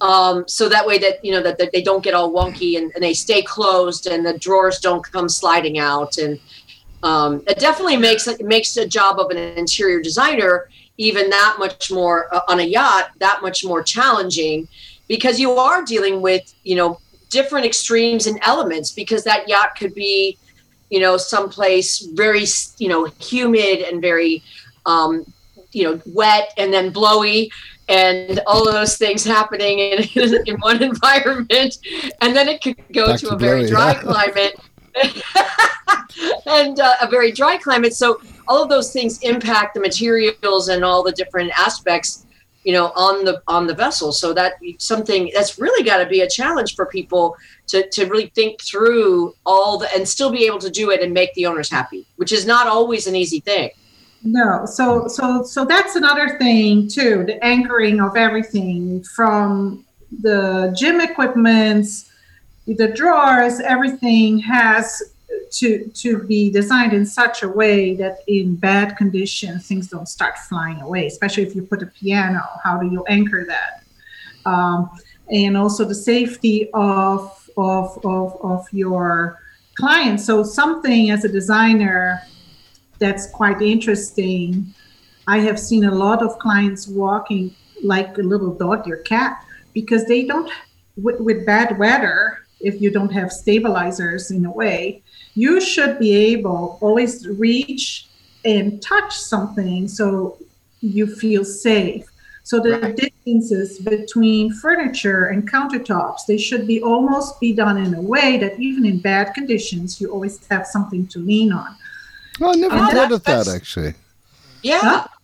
[0.00, 2.92] Um, so that way that you know that, that they don't get all wonky and,
[2.94, 6.38] and they stay closed and the drawers don't come sliding out and
[7.02, 10.68] um, it definitely makes it makes a job of an interior designer
[10.98, 14.68] even that much more uh, on a yacht that much more challenging
[15.08, 19.94] because you are dealing with you know different extremes and elements because that yacht could
[19.94, 20.36] be
[20.90, 22.44] you know someplace very
[22.78, 24.42] you know humid and very
[24.86, 25.24] um,
[25.72, 27.50] you know wet and then blowy
[27.88, 30.04] and all of those things happening in,
[30.46, 31.78] in one environment
[32.20, 34.54] and then it could go Back to, to a very dry climate
[36.46, 37.94] and uh, a very dry climate.
[37.94, 42.26] So all of those things impact the materials and all the different aspects,
[42.64, 44.12] you know, on the on the vessel.
[44.12, 47.36] So that something that's really got to be a challenge for people
[47.68, 51.12] to to really think through all the and still be able to do it and
[51.12, 53.70] make the owners happy, which is not always an easy thing.
[54.24, 57.24] No, so so so that's another thing too.
[57.24, 59.84] The anchoring of everything from
[60.20, 62.10] the gym equipments,
[62.66, 65.02] the drawers, everything has
[65.50, 70.38] to to be designed in such a way that in bad conditions things don't start
[70.38, 71.06] flying away.
[71.06, 73.82] Especially if you put a piano, how do you anchor that?
[74.48, 74.88] Um,
[75.30, 79.40] and also the safety of of of of your
[79.74, 80.24] clients.
[80.24, 82.22] So something as a designer
[83.02, 84.74] that's quite interesting.
[85.26, 87.44] I have seen a lot of clients walking
[87.82, 89.32] like a little dog or cat
[89.74, 90.50] because they don't,
[90.96, 95.02] with, with bad weather, if you don't have stabilizers in a way,
[95.34, 98.08] you should be able always reach
[98.44, 100.38] and touch something so
[100.80, 102.04] you feel safe.
[102.44, 102.96] So the Right.
[102.96, 108.58] distances between furniture and countertops, they should be almost be done in a way that
[108.58, 111.70] even in bad conditions, you always have something to lean on.
[112.40, 113.94] Oh, I never Oh, thought of that actually.
[114.62, 114.80] Yeah.
[114.80, 115.06] Huh?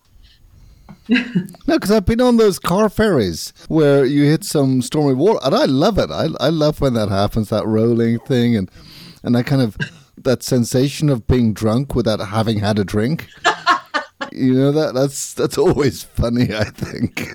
[1.67, 5.55] No, because I've been on those car ferries where you hit some stormy water, and
[5.55, 6.11] I love it.
[6.11, 8.71] I, I love when that happens, that rolling thing, and
[9.23, 9.79] and that kind of
[10.19, 13.27] that sensation of being drunk without having had a drink.
[14.33, 16.55] you know that that's that's always funny.
[16.55, 17.27] I think.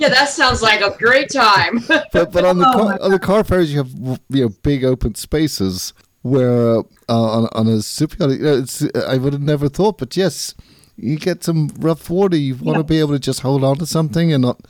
[0.00, 1.80] Yeah, that sounds like a great time.
[1.86, 3.92] but but on the Oh car, on the car ferries, you have
[4.30, 8.82] you know big open spaces where uh, on on a super yacht, you know, it's
[8.94, 10.54] I would have never thought, but yes,
[10.96, 12.36] you get some rough water.
[12.36, 12.82] You want to Yeah.
[12.96, 14.60] be able to just hold on to something and not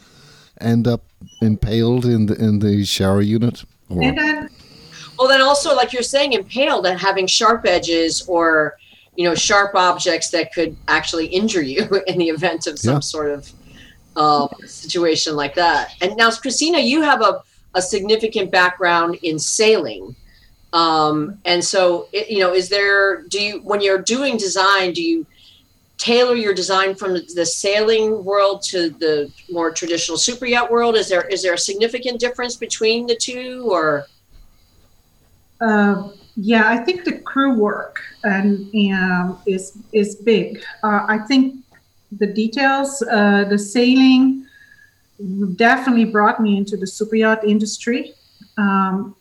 [0.61, 1.03] end up
[1.41, 3.65] impaled in the in the shower unit?
[3.89, 4.49] Or, And then
[5.19, 8.75] Well, then also, like you're saying, impaled and having sharp edges or,
[9.17, 13.01] you know, sharp objects that could actually injure you in the event of some Yeah.
[13.01, 13.51] sort of
[14.17, 15.91] um, situation like that.
[16.01, 17.43] And now, Christina, you have a,
[17.75, 20.15] a significant background in sailing.
[20.73, 25.03] Um, and so, it, you know, is there, do you, when you're doing design, do
[25.03, 25.27] you
[25.97, 30.95] tailor your design from the sailing world to the more traditional super yacht world?
[30.97, 34.07] Is there, is there a significant difference between the two or?
[35.61, 40.63] Uh, yeah, I think the crew work and um, is is big.
[40.85, 41.57] Uh, I think
[42.13, 44.47] the details, uh, the sailing,
[45.57, 48.15] definitely brought me into the super yacht industry,
[48.57, 49.17] um,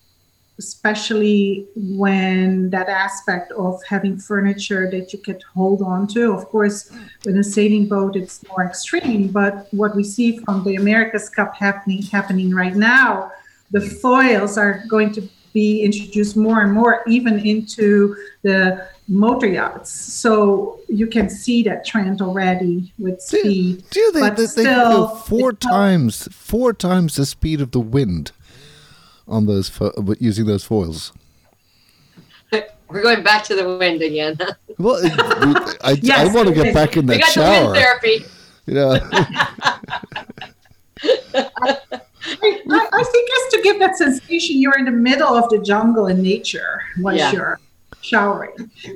[0.59, 6.33] especially when that aspect of having furniture that you could hold on to.
[6.33, 6.91] Of course,
[7.25, 9.27] with a sailing boat, it's more extreme.
[9.27, 13.31] But what we see from the America's Cup happening happening right now,
[13.71, 19.89] the foils are going to be introduced more and more even into the motor yachts.
[19.89, 23.83] So you can see that trend already with speed.
[23.89, 28.31] do you think but they still, four times four times the speed of the wind
[29.27, 31.11] on those fo- with using those foils?
[32.89, 34.37] We're going back to the wind again.
[34.79, 38.25] Well, I, I Yes, want to get back in we that got the wind therapy.
[38.67, 38.91] You know,
[41.01, 41.77] I,
[42.69, 46.07] I I think it's to give that sensation you're in the middle of the jungle
[46.07, 47.31] in nature while Yeah.
[47.31, 47.59] you're
[48.01, 48.51] showering.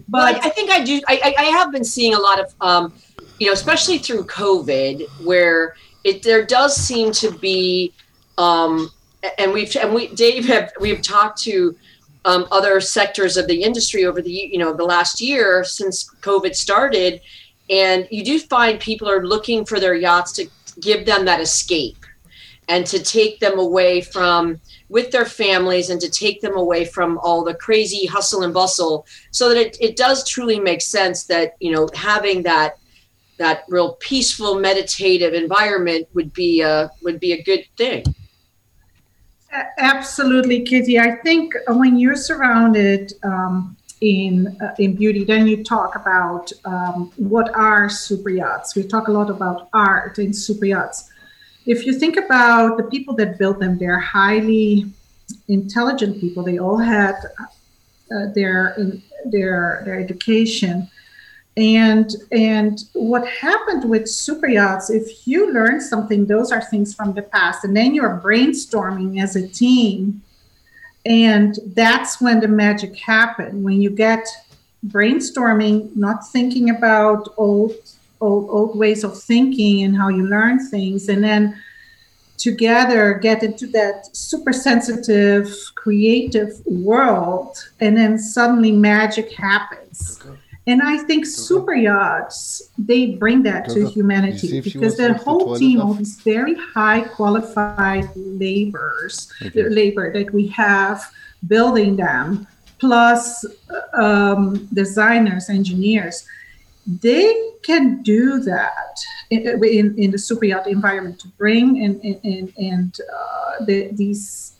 [0.07, 1.01] But I, I think I do.
[1.07, 2.93] I, I I have been seeing a lot of, um,
[3.39, 7.91] you know, especially through COVID, where it there does seem to be,
[8.37, 8.89] um,
[9.37, 11.75] and we've and we Dave have we've talked to
[12.25, 16.55] um, other sectors of the industry over the you know the last year since COVID
[16.55, 17.21] started,
[17.69, 20.47] and you do find people are looking for their yachts to
[20.79, 22.05] give them that escape,
[22.67, 27.17] and to take them away from with their families and to take them away from
[27.19, 31.55] all the crazy hustle and bustle so that it, it does truly make sense that
[31.59, 32.77] you know having that
[33.37, 38.03] that real peaceful meditative environment would be a would be a good thing
[39.51, 40.97] Absolutely, Kitty.
[40.99, 47.11] I think when you're surrounded um, in uh, in beauty, then you talk about um,
[47.17, 48.75] what are super yachts.
[48.75, 51.09] We talk a lot about art in super yachts.
[51.65, 54.85] If you think about the people that built them, they're highly
[55.49, 56.43] intelligent people.
[56.43, 57.15] They all had
[58.15, 58.77] uh, their
[59.25, 60.89] their their education.
[61.57, 67.13] And and what happened with super yachts, if you learn something, those are things from
[67.13, 70.21] the past, and then you're brainstorming as a team,
[71.05, 73.63] and that's when the magic happened.
[73.63, 74.25] When you get
[74.87, 77.75] brainstorming, not thinking about old
[78.21, 81.61] old old ways of thinking and how you learn things, and then
[82.37, 90.17] together get into that super sensitive, creative world, and then suddenly magic happens.
[90.71, 92.41] And I think super yachts
[92.77, 93.79] they bring that to go.
[93.81, 99.15] You see humanity because wants to the whole team, of these very high qualified laborers,
[99.45, 99.63] Okay.
[99.79, 100.97] labor that we have
[101.55, 102.47] building them,
[102.83, 103.45] plus
[104.05, 106.15] um, designers, engineers,
[107.07, 107.27] they
[107.67, 108.93] can do that
[109.29, 109.41] in,
[109.79, 114.53] in, in the super yacht environment to bring and and and, and uh, the, these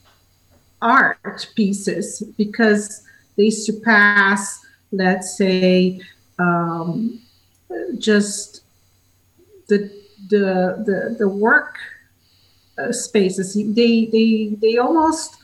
[0.81, 2.05] art pieces
[2.37, 2.83] because
[3.37, 4.59] they surpass,
[4.91, 6.01] let's say,
[6.39, 7.19] um,
[7.97, 8.63] just
[9.67, 9.91] the
[10.29, 11.77] the the the work
[12.77, 13.53] uh, spaces.
[13.53, 15.37] They they they almost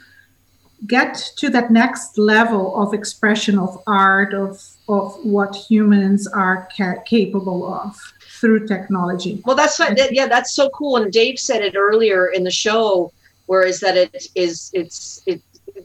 [0.86, 7.02] get to that next level of expression of art of of what humans are ca-
[7.06, 7.96] capable of
[8.40, 9.42] through technology.
[9.46, 12.52] well that's what that, yeah that's so cool and dave said it earlier in the
[12.52, 13.12] show
[13.48, 15.42] whereas that it is it's it,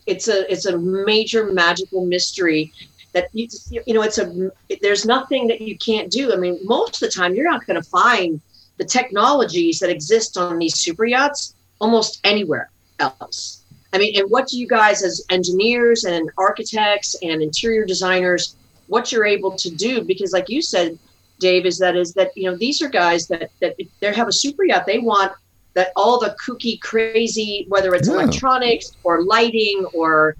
[0.06, 2.70] it's a it's a major magical mystery
[3.14, 3.46] that you
[3.86, 6.32] you know it's a there's nothing that you can't do.
[6.32, 8.40] I mean most of the time you're not going to find
[8.78, 13.64] the technologies that exist on these super yachts almost anywhere else.
[13.92, 19.12] I mean and what do you guys as engineers and architects and interior designers what
[19.12, 20.02] you're able to do?
[20.02, 20.98] Because like you said
[21.40, 24.32] dave is that is that you know these are guys that that they have a
[24.32, 25.32] super yacht they want
[25.74, 28.14] that all the kooky crazy whether it's Yeah.
[28.14, 30.36] electronics or lighting or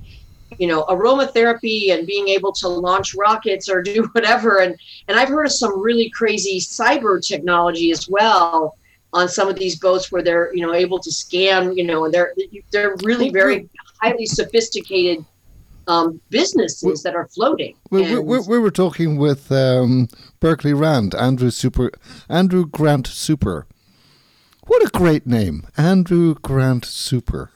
[0.59, 4.59] you know aromatherapy and being able to launch rockets or do whatever.
[4.59, 4.77] And
[5.09, 8.77] and i've heard of some really crazy cyber technology as well
[9.13, 12.15] on some of these boats where they're you know able to scan you know and
[12.15, 12.35] they're
[12.71, 13.69] they're really very
[14.01, 15.25] highly sophisticated
[15.89, 17.75] um, businesses that are floating.
[17.91, 21.91] we, we, we, we were talking with um, Berkeley Rand, Andrew Super,
[22.29, 23.67] Andrew Grant Super,
[24.67, 27.51] What a great name, Andrew Grant Super.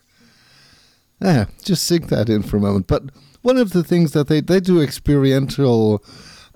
[1.21, 2.87] Yeah, just sink that in for a moment.
[2.87, 3.05] But
[3.43, 6.05] one of the things that they, they do experiential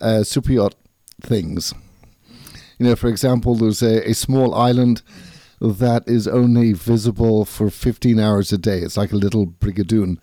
[0.00, 0.74] uh, super yacht
[1.20, 1.74] things.
[2.78, 5.02] You know, for example, there's a, a small island
[5.60, 8.78] that is only visible for 15 hours a day.
[8.78, 10.18] It's like a little brigadoon.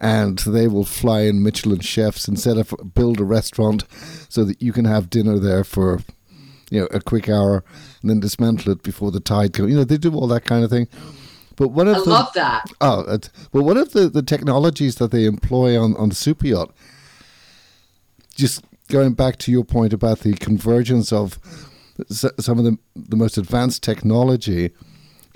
[0.00, 3.84] And they will fly in Michelin chefs and set up, build a restaurant
[4.28, 6.00] so that you can have dinner there for,
[6.70, 7.64] you know, a quick hour
[8.02, 9.70] and then dismantle it before the tide comes.
[9.70, 10.88] You know, they do all that kind of thing.
[11.58, 12.66] But one of I the, love that.
[12.80, 13.18] Oh,
[13.52, 16.72] well, one of the, the technologies that they employ on, on the super yacht,
[18.36, 21.40] just going back to your point about the convergence of
[22.08, 24.70] s- some of the, the most advanced technology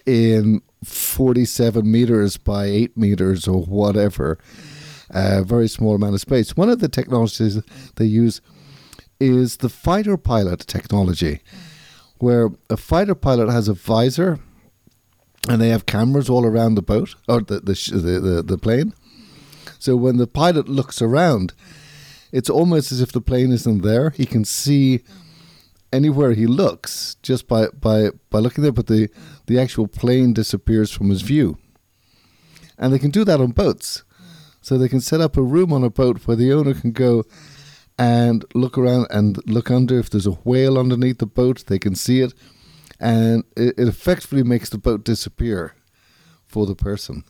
[0.06, 4.38] in 47 meters by 8 meters or whatever,
[5.10, 6.56] a very small amount of space.
[6.56, 7.60] One of the technologies
[7.96, 8.40] they use
[9.18, 11.40] is the fighter pilot technology,
[12.18, 14.38] where a fighter pilot has a visor
[15.48, 18.94] and they have cameras all around the boat or the the, the, the, the plane.
[19.78, 21.54] So when the pilot looks around,
[22.30, 24.10] it's almost as if the plane isn't there.
[24.10, 25.00] He can see
[25.92, 29.08] anywhere he looks just by, by, by looking there, but the,
[29.46, 31.58] the actual plane disappears from his view.
[32.78, 34.04] And they can do that on boats.
[34.62, 37.24] So they can set up a room on a boat where the owner can go
[37.98, 39.98] and look around and look under.
[39.98, 42.32] If there's a whale underneath the boat, they can see it.
[43.02, 45.74] And it, it effectively makes the boat disappear
[46.46, 47.24] for the person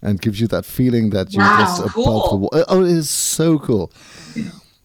[0.00, 2.38] and gives you that feeling that you're Wow, just above the cool.
[2.50, 2.64] water.
[2.68, 3.92] Oh, it is so cool.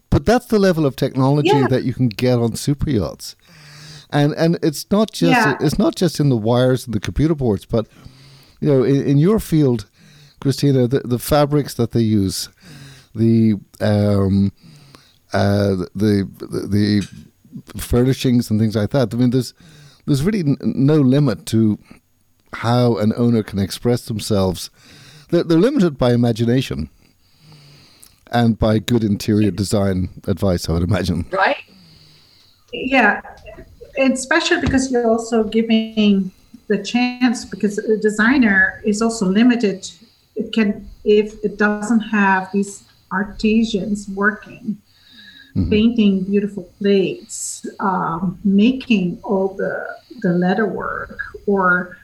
[0.09, 1.67] But that's the level of technology Yeah.
[1.67, 3.35] that you can get on super yachts.
[4.09, 5.55] And and it's not just Yeah.
[5.65, 7.87] it's not just in the wires and the computer boards, but
[8.59, 9.85] you know, in, in your field,
[10.41, 12.49] Christina, the, the fabrics that they use,
[13.15, 14.51] the um,
[15.31, 17.07] uh, the, the
[17.73, 19.13] the furnishings and things like that.
[19.13, 19.53] I mean, there's
[20.05, 21.79] there's really n- no limit to
[22.53, 24.69] how an owner can express themselves.
[25.29, 26.89] They're, they're limited by imagination
[28.31, 31.25] and by good interior design advice, I would imagine.
[31.31, 31.57] Right?
[32.73, 33.21] Yeah,
[33.97, 36.31] and especially because you're also giving
[36.67, 39.89] the chance because a designer is also limited.
[40.35, 44.77] It can if it doesn't have these artisans working,
[45.69, 49.73] painting beautiful plates, um, making all the
[50.21, 51.97] the letter work, or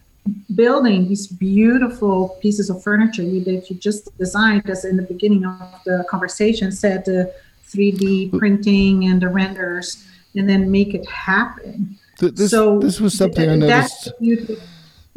[0.56, 5.46] building these beautiful pieces of furniture you, that you just designed, as in the beginning
[5.46, 7.34] of the conversation said, the
[7.70, 11.98] 3D printing and the renders, and then make it happen.
[12.20, 14.62] Th- This, so this was something I th- that's noticed.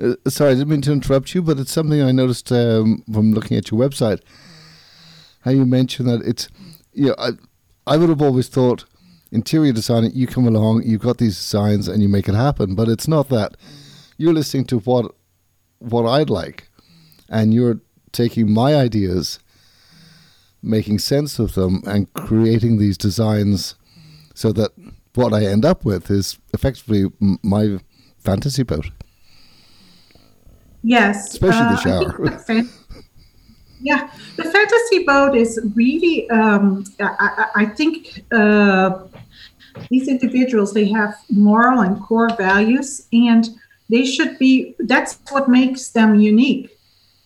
[0.01, 3.33] Uh, sorry, I didn't mean to interrupt you, but it's something I noticed um, from
[3.33, 4.21] looking at your website.
[5.41, 6.49] How you mentioned that it's,
[6.93, 7.31] you know, I,
[7.87, 8.85] I would have always thought
[9.33, 12.89] interior design, you come along, you've got these designs and you make it happen, but
[12.89, 13.57] it's not that.
[14.17, 15.15] You're listening to what
[15.79, 16.69] what I'd like,
[17.31, 17.81] and you're
[18.13, 19.39] taking my ideas,
[20.63, 23.77] making sense of them, and creating these designs
[24.35, 24.73] so that
[25.15, 27.07] what I end up with is effectively
[27.43, 27.79] my
[28.19, 28.91] fantasy boat.
[30.83, 32.80] Yes, Especially the uh, think shower.
[33.81, 36.29] Yeah, the fantasy boat is really.
[36.31, 39.05] Um, I, I, I think uh,
[39.91, 43.49] these individuals they have moral and core values, and
[43.89, 44.75] they should be.
[44.81, 46.77] That's what makes them unique.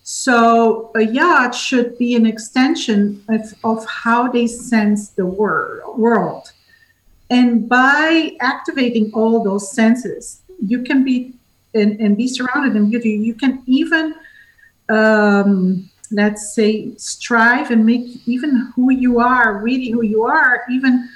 [0.03, 6.53] So a yacht should be an extension of, of how they sense the wor- world.
[7.31, 11.35] And by activating all those senses, you can be
[11.75, 13.11] and, and be surrounded in beauty.
[13.11, 14.15] You can even,
[14.89, 21.09] um, let's say, strive and make even who you are, really who you are, even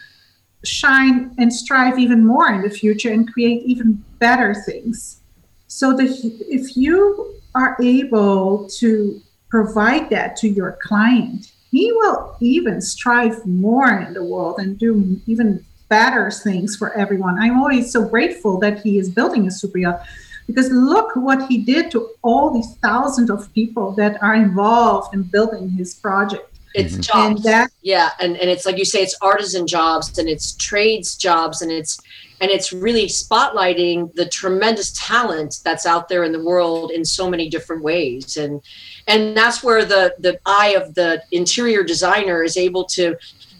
[0.64, 5.20] shine and strive even more in the future and create even better things.
[5.66, 6.08] So that
[6.48, 14.00] if you are able to provide that to your client, he will even strive more
[14.00, 17.38] in the world and do even better things for everyone.
[17.38, 20.02] I'm always so grateful that he is building a super yacht
[20.48, 25.22] because look what he did to all these thousands of people that are involved in
[25.22, 26.58] building his project.
[26.74, 27.18] It's mm-hmm.
[27.18, 27.42] And jobs.
[27.44, 31.62] that yeah, and, and it's like you say, it's artisan jobs and it's trades jobs
[31.62, 32.00] and it's
[32.40, 37.28] and it's really spotlighting the tremendous talent that's out there in the world in so
[37.28, 38.36] many different ways.
[38.36, 38.62] And
[39.06, 43.16] and that's where the the eye of the interior designer is able to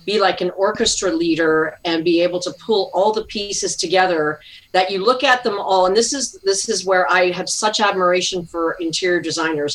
[0.09, 4.41] be like an orchestra leader and be able to pull all the pieces together
[4.73, 7.79] that you look at them all and this is this is where i have such
[7.79, 9.75] admiration for interior designers.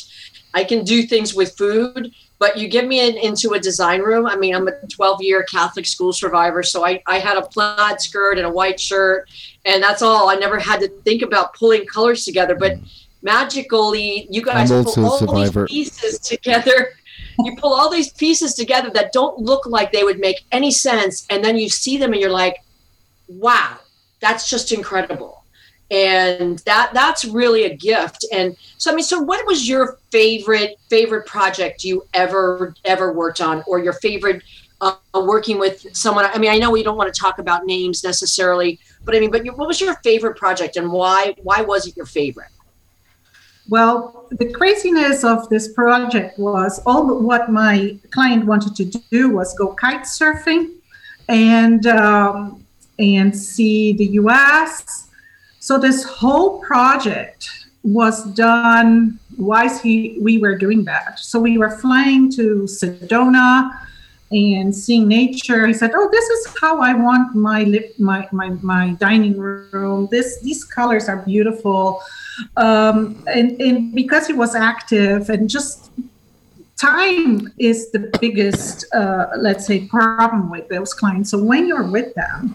[0.52, 4.26] I can do things with food but you get me in, into a design room.
[4.26, 8.00] I mean i'm a 12 year catholic school survivor so I, I had a plaid
[8.00, 9.30] skirt and a white shirt
[9.64, 10.28] and that's all.
[10.28, 12.72] I never had to think about pulling colors together but
[13.22, 16.78] magically you guys pull all these pieces together
[17.40, 21.26] you pull all these pieces together that don't look like they would make any sense
[21.30, 22.56] and then you see them and you're like
[23.28, 23.78] wow
[24.24, 25.44] that's just incredible.
[25.90, 28.24] And that that's really a gift.
[28.32, 33.40] And so i mean so what was your favorite favorite project you ever ever worked
[33.40, 34.42] on or your favorite
[34.80, 36.24] uh, working with someone?
[36.24, 39.30] I mean i know we don't want to talk about names necessarily but i mean
[39.30, 42.48] but your, what was your favorite project and why why was it your favorite
[43.68, 49.56] Well, the craziness of this project was all what my client wanted to do was
[49.56, 50.72] go kite surfing
[51.28, 52.64] and um,
[52.98, 55.08] and see the U.S.
[55.60, 57.48] So this whole project
[57.82, 61.18] was done whilst he, we were doing that.
[61.18, 63.78] So we were flying to Sedona
[64.30, 65.66] and seeing nature.
[65.66, 70.08] He said, "Oh, this is how I want my lip, my, my my dining room.
[70.10, 72.02] This these colors are beautiful."
[72.56, 75.90] Um, and, and because he was active and just
[76.76, 81.30] time is the biggest, uh, let's say, problem with those clients.
[81.30, 82.54] So when you're with them,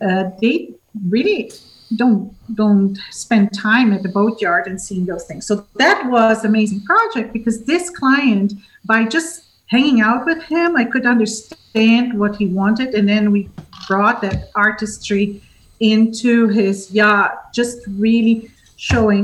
[0.00, 0.74] uh, they
[1.08, 1.50] really
[1.96, 5.46] don't don't spend time at the boatyard and seeing those things.
[5.46, 8.52] So that was amazing project because this client,
[8.84, 13.48] by just hanging out with him, I could understand what he wanted, and then we
[13.86, 15.42] brought that artistry
[15.80, 19.20] into his yacht, just really showing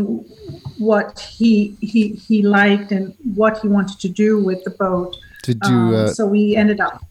[0.78, 5.16] what he he he liked and what he wanted to do with the boat.
[5.44, 7.02] Did you Um, uh, so we ended up.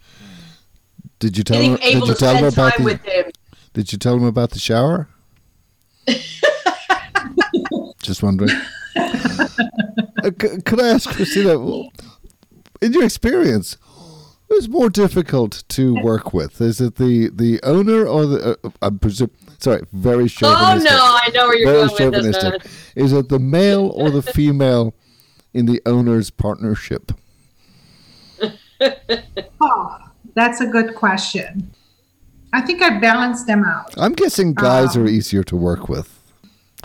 [1.19, 3.31] did you tell getting him did you to tell him about the him
[3.73, 5.07] did you tell him about the shower?
[8.03, 8.51] Just wondering.
[8.95, 11.57] Uh, c- could I ask Christina,
[12.81, 13.77] in your experience,
[14.49, 16.59] who's more difficult to work with?
[16.61, 18.59] Is it the the owner or the?
[18.63, 19.31] Uh, I'm presume.
[19.63, 20.51] Sorry, very short.
[20.57, 20.91] oh chauvinistic.
[20.91, 22.71] no i know where you're very going with this chauvinistic.
[22.95, 24.93] Is it the male or the female
[25.53, 27.11] in the owner's partnership?
[29.61, 29.97] Oh,
[30.35, 31.71] that's a good question.
[32.51, 33.93] I think I balanced them out.
[33.95, 36.09] I'm guessing guys Um, are easier to work with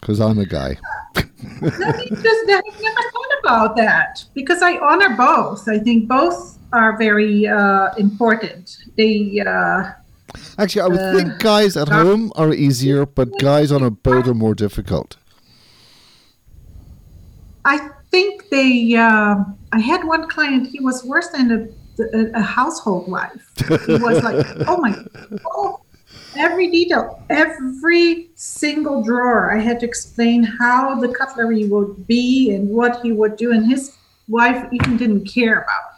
[0.00, 0.78] because I'm a guy.
[1.16, 5.68] Let me just I never thought about that because I honor both.
[5.68, 8.76] I think both are very uh, important.
[8.96, 9.90] They uh,
[10.58, 13.90] Actually, I would Uh, think guys at not- home are easier, but guys on a
[13.90, 15.16] boat are more difficult.
[17.64, 18.94] I think they.
[18.94, 20.68] Uh, I had one client.
[20.68, 21.60] He was worse than a,
[22.16, 23.44] a, a household wife.
[23.86, 24.96] He was like, oh my,
[25.46, 25.80] oh,
[26.36, 29.52] every detail, every single drawer.
[29.54, 33.66] I had to explain how the cutlery would be and what he would do, and
[33.66, 33.96] his
[34.28, 35.82] wife even didn't care about.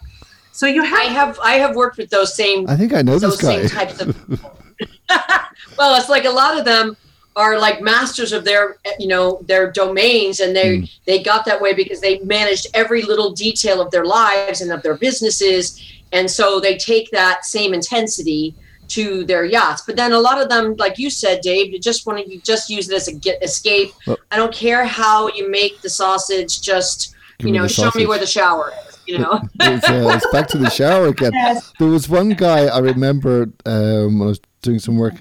[0.61, 0.99] So you have.
[0.99, 3.65] i have i have worked with those same I think I know those this guy.
[3.65, 4.09] same types of
[5.77, 6.95] well it's like a lot of them
[7.35, 10.83] are like masters of their you know their domains and they Hmm.
[11.07, 14.83] they got that way because they managed every little detail of their lives and of
[14.83, 15.63] their businesses
[16.11, 18.53] and so they take that same intensity
[18.89, 22.05] to their yachts but then a lot of them like you said dave you just
[22.05, 25.17] want to you just use it as a get escape Well- i don't care how
[25.37, 29.19] you make the sausage just you know the show me where the shower is you
[29.19, 31.31] know it's, uh, it's back to the shower again.
[31.33, 31.73] Yes.
[31.79, 33.35] There was one guy I remember
[33.65, 35.15] um, when I was doing some work.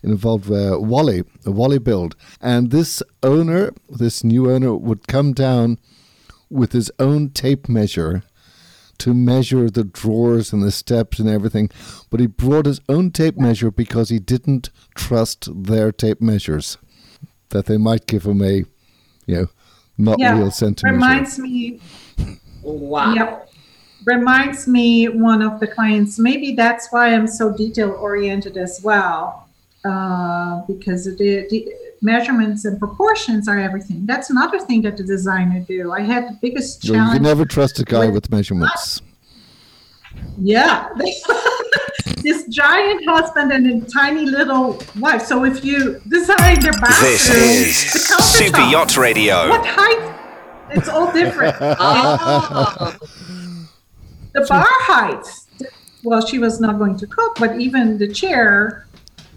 [0.00, 5.76] Involved uh, Wally, a Wally build, and this owner, this new owner, would come down
[6.48, 8.22] with his own tape measure
[8.98, 11.68] to measure the drawers and the steps and everything.
[12.10, 16.78] But he brought his own tape measure because he didn't trust their tape measures,
[17.48, 18.64] that they might give him a,
[19.26, 19.46] you know,
[19.98, 20.94] not Yeah, real centimeter.
[20.94, 21.80] reminds me
[22.72, 23.44] wow Yep.
[24.04, 26.18] Reminds me one of the clients.
[26.18, 29.48] Maybe that's why I'm so detail oriented as well,
[29.84, 31.68] uh, because the, the
[32.00, 34.06] measurements and proportions are everything.
[34.06, 35.92] That's another thing that the designer do.
[35.92, 39.02] I had the biggest You, know, you can never trust a guy with- with measurements.
[40.40, 40.88] yeah.
[42.22, 45.22] this giant husband and a tiny little wife.
[45.22, 49.48] So if you design their bathroom, This is the Super Yacht Radio.
[49.50, 50.14] What height?
[50.70, 51.56] It's all different.
[51.60, 52.96] oh.
[54.34, 55.26] the bar height
[56.04, 58.86] well she was not going to cook but even the chair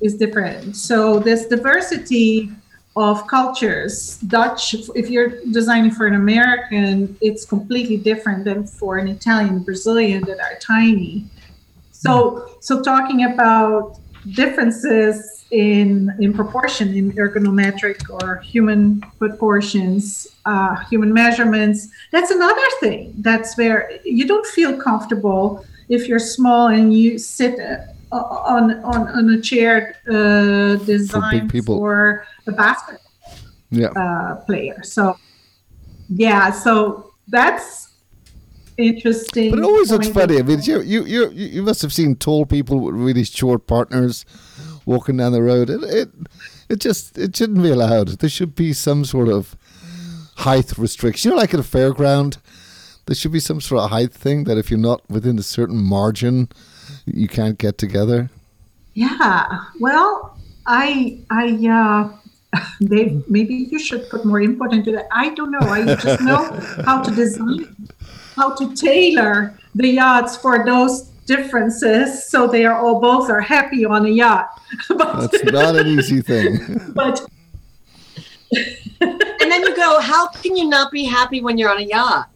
[0.02, 2.52] is different so this diversity
[2.96, 9.08] of cultures dutch if you're designing for an american it's completely different than for an
[9.08, 11.26] italian brazilian that are tiny
[12.02, 21.14] So, so talking about differences in in proportion in ergonometric or human proportions, uh, human
[21.14, 21.90] measurements.
[22.12, 23.14] That's another thing.
[23.18, 29.08] That's where you don't feel comfortable if you're small and you sit uh, on on,
[29.10, 33.02] on a chair uh, designed for, for a basketball
[33.72, 33.88] yeah.
[33.88, 34.84] uh, player.
[34.84, 35.18] So
[36.10, 37.91] yeah, so that's
[38.82, 39.52] interesting.
[39.52, 40.40] But it always looks funny.
[40.40, 44.26] I mean, you, you you you must have seen tall people with really short partners
[44.86, 45.70] walking down the road.
[45.70, 46.10] It it
[46.70, 48.08] it just it shouldn't be allowed.
[48.20, 49.56] There should be some sort of
[50.38, 51.30] height restriction.
[51.30, 52.38] You know, like at a fairground,
[53.06, 55.78] there should be some sort of height thing that if you're not within a certain
[55.78, 56.50] margin,
[57.06, 58.30] you can't get together.
[58.94, 59.66] Yeah.
[59.80, 62.18] Well, I I uh
[62.82, 65.08] Dave, maybe you should put more input into that.
[65.12, 65.60] I don't know.
[65.60, 66.44] I just know
[66.86, 67.76] how to design,
[68.42, 73.86] how to tailor the yachts for those differences so they are all both are happy
[73.86, 74.50] on a yacht.
[74.90, 76.54] but, That's not an easy thing.
[77.02, 77.16] But
[78.52, 82.30] and then you go, how can you not be happy when you're on a yacht?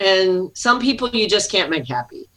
[0.00, 2.28] And some people you just can't make happy.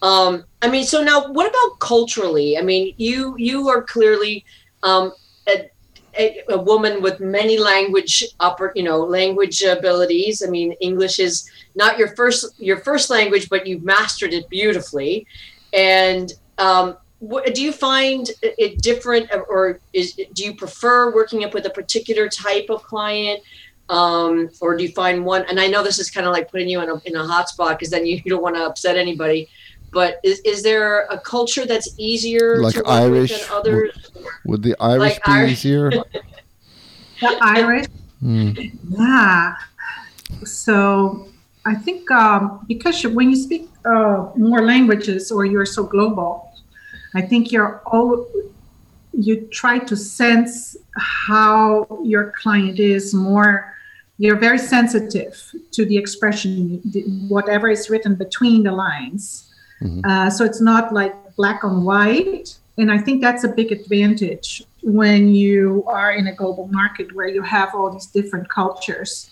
[0.00, 2.58] Um, I mean, so now what about culturally?
[2.58, 4.44] I mean, you you are clearly
[4.82, 5.12] um,
[5.48, 5.70] a,
[6.18, 10.42] a, a, woman with many language upper, you know, language abilities.
[10.46, 15.26] I mean, English is not your first your first language, but you've mastered it beautifully.
[15.72, 21.54] And um, what, do you find it different, or is do you prefer working up
[21.54, 23.42] with a particular type of client?
[23.88, 25.44] Um, or do you find one?
[25.48, 27.48] And I know this is kind of like putting you in a in a hot
[27.48, 29.48] spot because then you, you don't want to upset anybody
[29.92, 34.10] but is, is there a culture that's easier like Irish than others?
[34.46, 35.52] Would, the Irish like be Irish?
[35.52, 35.90] easier?
[37.20, 37.86] the Irish,
[38.22, 38.72] mm.
[38.88, 39.54] yeah.
[40.44, 41.28] So
[41.64, 46.52] I think um, because when you speak uh, more languages or you're so global,
[47.14, 48.26] I think you're all
[49.12, 53.68] you try to sense how your client is more
[54.18, 56.80] you're very sensitive to the expression
[57.28, 60.08] whatever is written between the lines Mm-hmm.
[60.08, 62.56] Uh, so it's not like black on white.
[62.78, 67.28] And I think that's a big advantage when you are in a global market where
[67.28, 69.30] you have all these different cultures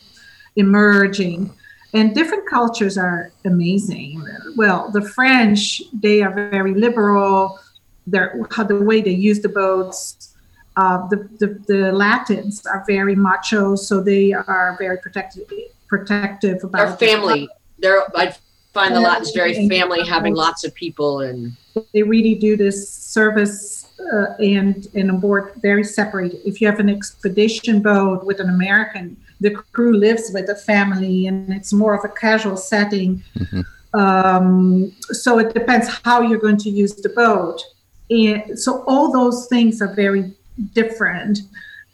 [0.57, 1.53] emerging.
[1.93, 4.25] And different cultures are amazing.
[4.57, 7.59] Well, the French, they are very liberal.
[8.07, 10.37] They're, how the way they use the boats.
[10.77, 15.51] Uh, the, the, the Latins are very macho, so they are very protective
[15.89, 17.49] protective about their family.
[17.81, 18.35] They're I
[18.73, 21.57] find the Latins very family, having lots of people, and
[21.93, 26.41] they really do this service uh, and and aboard very separated.
[26.45, 31.27] If you have an expedition boat with an American, the crew lives with the family,
[31.27, 33.23] and it's more of a casual setting.
[33.39, 33.61] Mm-hmm.
[33.93, 37.63] Um, so it depends how you're going to use the boat,
[38.09, 40.33] and so all those things are very
[40.75, 41.41] different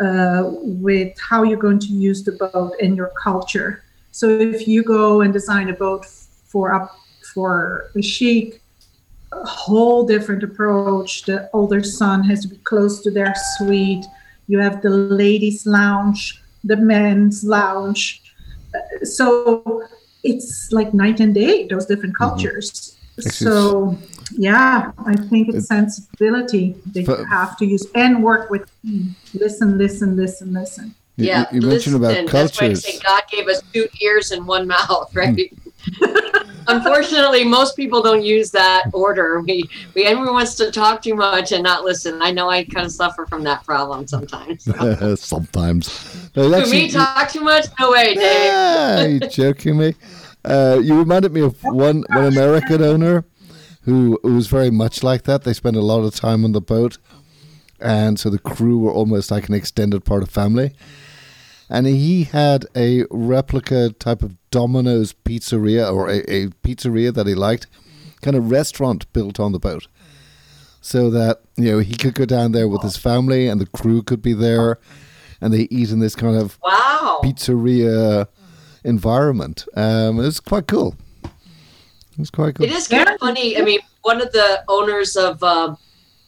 [0.01, 3.83] uh, with how you're going to use the boat and your culture.
[4.13, 6.07] So if you go and design a boat
[6.57, 6.99] for up
[7.35, 8.63] for a sheik
[9.31, 14.07] a whole different approach the older son has to be close to their suite
[14.47, 18.23] you have the ladies lounge the men's lounge
[19.03, 19.83] so
[20.25, 22.31] it's like night and day those different mm-hmm.
[22.31, 23.29] cultures mm-hmm.
[23.29, 23.99] so
[24.33, 28.65] yeah i think it's sensibility that you have to use and work with
[29.35, 33.23] listen listen listen listen yeah you, you mentioned about cultures That's why I say god
[33.31, 36.33] gave us two ears and one mouth right mm.
[36.69, 39.41] Unfortunately, most people don't use that order.
[39.41, 42.21] We, we everyone wants to talk too much and not listen.
[42.21, 44.65] I know I kind of suffer from that problem sometimes.
[44.65, 45.15] So.
[45.17, 46.31] sometimes.
[46.35, 47.67] No, to me, talk too much?
[47.79, 48.25] No way, Dave.
[48.25, 49.95] Yeah, you joking me?
[50.45, 53.25] Uh, you reminded me of one one American owner
[53.83, 55.45] who, who was very much like that.
[55.45, 56.99] They spent a lot of time on the boat,
[57.81, 60.75] and so the crew were almost like an extended part of family
[61.69, 67.35] and he had a replica type of Domino's pizzeria or a, a, pizzeria that he
[67.35, 67.67] liked,
[68.23, 69.89] kind of restaurant built on the boat,
[70.81, 74.03] so that you know he could go down there with his family and the crew
[74.03, 74.79] could be there,
[75.41, 78.27] and they eat in this kind of wow pizzeria
[78.85, 79.67] environment.
[79.75, 80.97] Um, it's quite cool.
[82.19, 82.65] It's quite cool.
[82.65, 83.59] It is kind of funny.
[83.59, 85.77] I mean, one of the owners of um,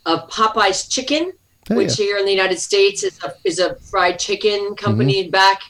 [0.04, 1.32] of Popeye's Chicken
[1.70, 2.06] oh, which yeah.
[2.06, 5.30] here in the United States is a, is a fried chicken company mm-hmm.
[5.30, 5.60] back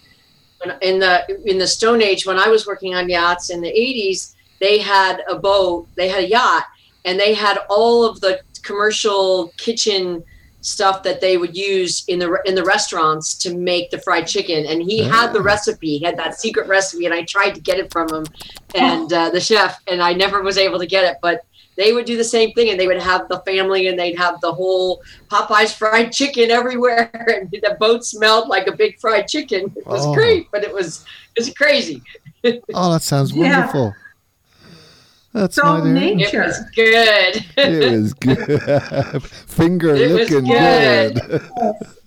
[0.82, 4.34] in the in the Stone Age when I was working on yachts in the 80s.
[4.60, 6.64] They had a boat, they had a yacht,
[7.04, 10.24] and they had all of the commercial kitchen
[10.60, 14.66] stuff that they would use in the in the restaurants to make the fried chicken
[14.66, 15.42] and he had the ah.
[15.42, 18.24] recipe he had that secret recipe and i tried to get it from him
[18.74, 21.44] and uh, the chef and i never was able to get it but
[21.78, 24.38] they would do the same thing and they would have the family and they'd have
[24.42, 25.00] the whole
[25.30, 29.72] Popeyes fried chicken everywhere and the boat smelled like a big fried chicken.
[29.76, 30.12] It was Oh.
[30.14, 31.04] great, but it was
[31.36, 32.02] it was crazy.
[32.74, 33.40] Oh, that sounds Yeah.
[33.56, 33.94] wonderful.
[35.34, 37.44] That's So nature- It was good.
[37.56, 39.22] It was good.
[39.22, 41.14] Finger It was looking good.
[41.20, 41.42] good.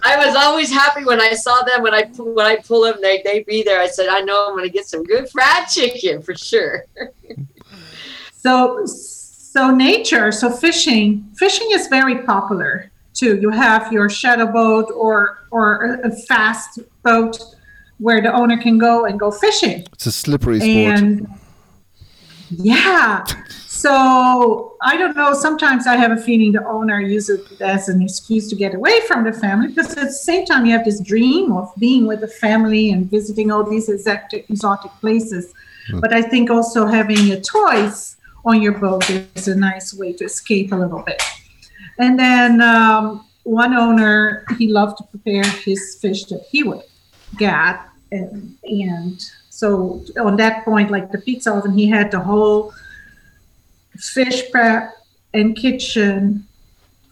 [0.04, 3.22] I was always happy when I saw them when I when I pull them they
[3.24, 3.80] they be there.
[3.80, 6.86] I said I know I'm going to get some good fried chicken for sure.
[8.44, 8.86] So,
[9.52, 13.38] so nature, so fishing, fishing is very popular too.
[13.42, 17.38] You have your shadow boat or or a, fast boat
[17.98, 19.86] where the owner can go and go fishing.
[19.92, 20.72] It's a slippery sport.
[20.72, 21.28] And
[22.52, 23.26] yeah,
[23.68, 25.34] so I don't know.
[25.34, 29.02] Sometimes I have a feeling the owner uses it as an excuse to get away
[29.02, 32.22] from the family because at the same time you have this dream of being with
[32.22, 35.54] the family and visiting all these exotic, exotic places.
[35.90, 36.00] Hmm.
[36.00, 38.16] But I think also having a toys
[38.46, 41.22] on your boat is a nice way to escape a little bit.
[42.00, 46.84] And then um, one owner, he loved to prepare his fish that he would
[47.38, 47.80] get.
[48.12, 52.74] And, and so on that point, like the pizza oven, he had the whole
[53.96, 54.92] fish prep
[55.34, 56.48] and kitchen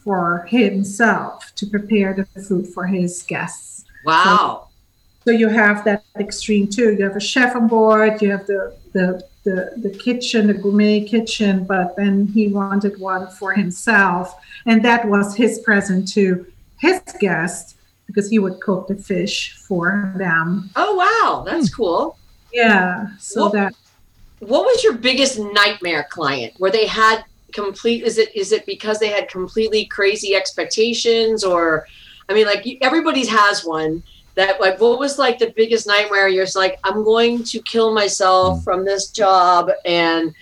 [0.03, 3.85] for himself to prepare the food for his guests.
[4.05, 4.69] Wow.
[5.25, 6.95] So you have that extreme too.
[6.95, 8.21] You have a chef on board.
[8.21, 11.65] You have the the the, the kitchen, the gourmet kitchen.
[11.65, 14.35] But then he wanted one for himself,
[14.65, 16.45] and that was his present to
[16.79, 17.75] his guests
[18.05, 20.69] because he would cook the fish for them.
[20.75, 21.75] Oh wow, that's hmm.
[21.75, 22.17] cool.
[22.51, 23.07] Yeah.
[23.19, 23.75] So Well- that
[24.39, 28.99] What was your biggest nightmare client where they had complete is it is it because
[28.99, 31.87] they had completely crazy expectations or
[32.29, 34.03] I mean like you- everybody's has one
[34.39, 37.93] that like what was like the biggest nightmare you're just like I'm going to kill
[37.93, 40.33] myself from this job and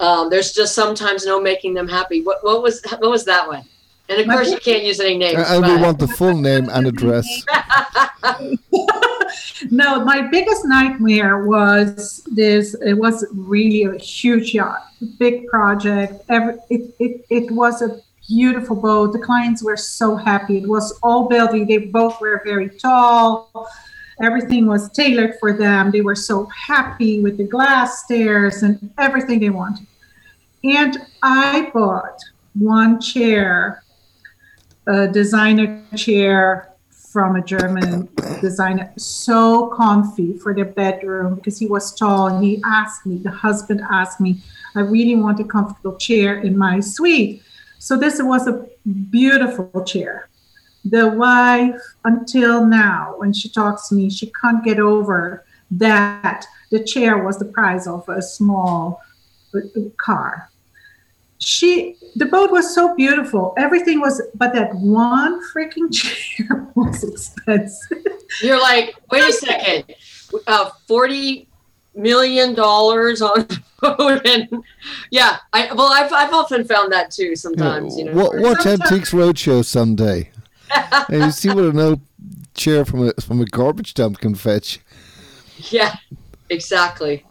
[0.00, 2.22] um, there's just sometimes no making them happy.
[2.22, 3.64] What what was what was that one?
[4.08, 5.38] And of My course you can't use any names.
[5.46, 7.26] And we but- want the full name and address.
[9.70, 12.74] no, my biggest nightmare was this.
[12.74, 14.86] It was really a huge yacht,
[15.18, 16.24] big project.
[16.28, 19.12] Every it, it, it was a beautiful boat.
[19.12, 20.58] The clients were so happy.
[20.58, 21.66] It was all building.
[21.66, 23.68] They both were very tall.
[24.22, 25.90] Everything was tailored for them.
[25.90, 29.86] They were so happy with the glass stairs and everything they wanted.
[30.64, 32.20] And I bought
[32.54, 33.82] one chair,
[34.86, 36.68] a designer chair
[37.12, 38.08] from a German
[38.40, 42.28] designer, so comfy for their bedroom because he was tall.
[42.28, 44.40] And he asked me, the husband asked me,
[44.74, 47.42] I really want a comfortable chair in my suite.
[47.82, 48.64] So this was a
[49.10, 50.28] beautiful chair.
[50.84, 56.84] The wife, until now, when she talks to me, she can't get over that the
[56.84, 59.02] chair was the price of a small
[59.52, 59.58] uh,
[59.96, 60.48] car.
[61.38, 63.52] She, the boat was so beautiful.
[63.58, 68.04] Everything was, but that one freaking chair was expensive.
[68.40, 69.92] You're like, wait a second,
[70.46, 71.48] uh, forty
[71.94, 74.64] million dollars on the boat, and
[75.10, 77.36] yeah, I well, I've I've often found that too.
[77.36, 78.12] Sometimes, you know.
[78.12, 80.30] Wa- watch Sometimes- Antiques Roadshow someday,
[81.08, 82.00] and you see what an old
[82.54, 84.80] chair from a from a garbage dump can fetch.
[85.70, 85.94] Yeah,
[86.50, 87.24] exactly,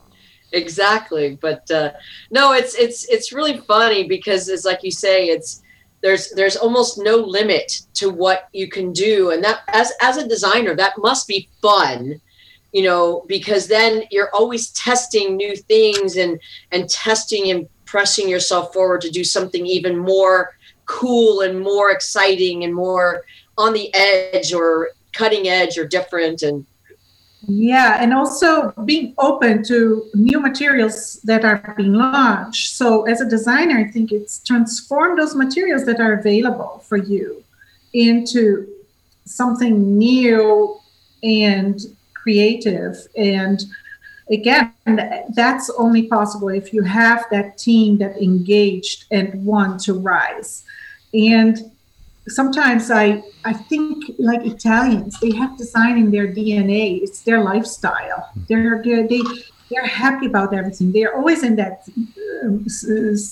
[0.51, 1.37] exactly.
[1.41, 1.91] But uh,
[2.29, 5.61] no, it's it's it's really funny because it's like you say, it's
[6.01, 10.27] there's there's almost no limit to what you can do, and that as as a
[10.27, 12.21] designer, that must be fun.
[12.71, 16.39] You know, because then you're always testing new things and
[16.71, 20.55] and testing and pressing yourself forward to do something even more
[20.85, 23.23] cool and more exciting and more
[23.57, 26.65] on the edge or cutting edge or different and
[27.47, 32.75] Yeah, and also being open to new materials that are being launched.
[32.75, 37.43] So, as a designer, I think it's transform those materials that are available for you
[37.93, 38.67] into
[39.25, 40.77] something new
[41.23, 41.79] and
[42.21, 42.95] creative.
[43.17, 43.63] And
[44.29, 44.73] again,
[45.33, 50.63] that's only possible if you have that team that engaged and want to rise.
[51.13, 51.71] And
[52.27, 57.01] sometimes I I think like Italians, they have design in their DNA.
[57.01, 58.29] It's their lifestyle.
[58.33, 58.41] Hmm.
[58.47, 59.21] They're they're they
[59.69, 60.91] they're happy about everything.
[60.91, 61.87] They're always in that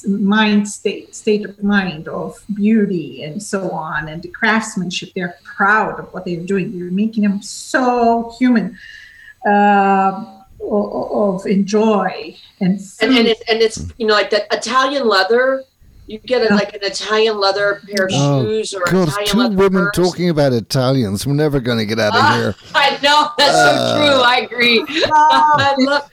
[0.07, 5.09] mind state state of mind of beauty and so on, and the craftsmanship.
[5.15, 6.71] They're proud of what they're doing.
[6.73, 8.77] You're making them so human.
[9.47, 15.07] Um, o- of enjoy and and, and, it, and it's you know like that Italian
[15.07, 15.63] leather.
[16.07, 16.55] You get a, Yeah.
[16.55, 19.95] like an Italian leather pair of Oh, shoes or God, Italian two leather women purse.
[19.95, 21.27] talking about Italians.
[21.27, 22.55] We're never going to get out of Ah, here.
[22.75, 24.21] I know that's Uh, so true.
[24.23, 24.83] I agree.
[25.05, 26.09] Oh, I love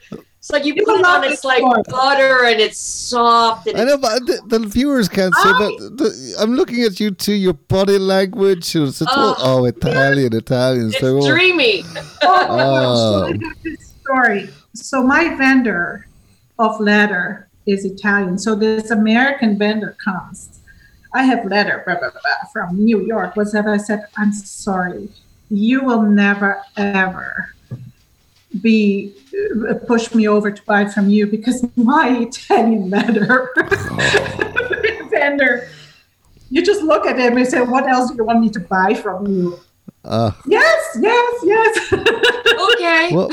[0.47, 1.83] It's like you You put it on, it's like one.
[1.89, 3.67] butter and it's soft.
[3.67, 5.51] And I it's, know, but the, the viewers can't see.
[5.51, 7.33] But the, I'm looking at you too.
[7.33, 8.73] Your body language.
[8.73, 9.59] It's, it's all, Oh.
[9.59, 10.93] oh Italian, Italian, Italians.
[10.93, 11.83] it's They're all, dreamy.
[11.83, 12.95] Oh, oh, oh.
[12.95, 13.27] so oh.
[13.27, 14.49] I got this story.
[14.73, 16.07] So my vendor
[16.59, 18.39] of letter is Italian.
[18.39, 20.61] So this American vendor comes.
[21.13, 23.35] I have letter blah, blah, blah, from New York.
[23.35, 23.73] Whatever.
[23.73, 25.09] I said, I'm sorry.
[25.49, 27.53] You will never ever
[28.61, 29.13] be
[29.69, 33.53] uh, push me over to buy from you because my Italian letter
[35.09, 35.69] vendor.
[36.49, 38.93] You just look at him and say, "What else do you want me to buy
[38.93, 39.59] from you?"
[40.05, 41.93] uh, Yes, yes, yes.
[42.73, 43.13] Okay.
[43.13, 43.29] well,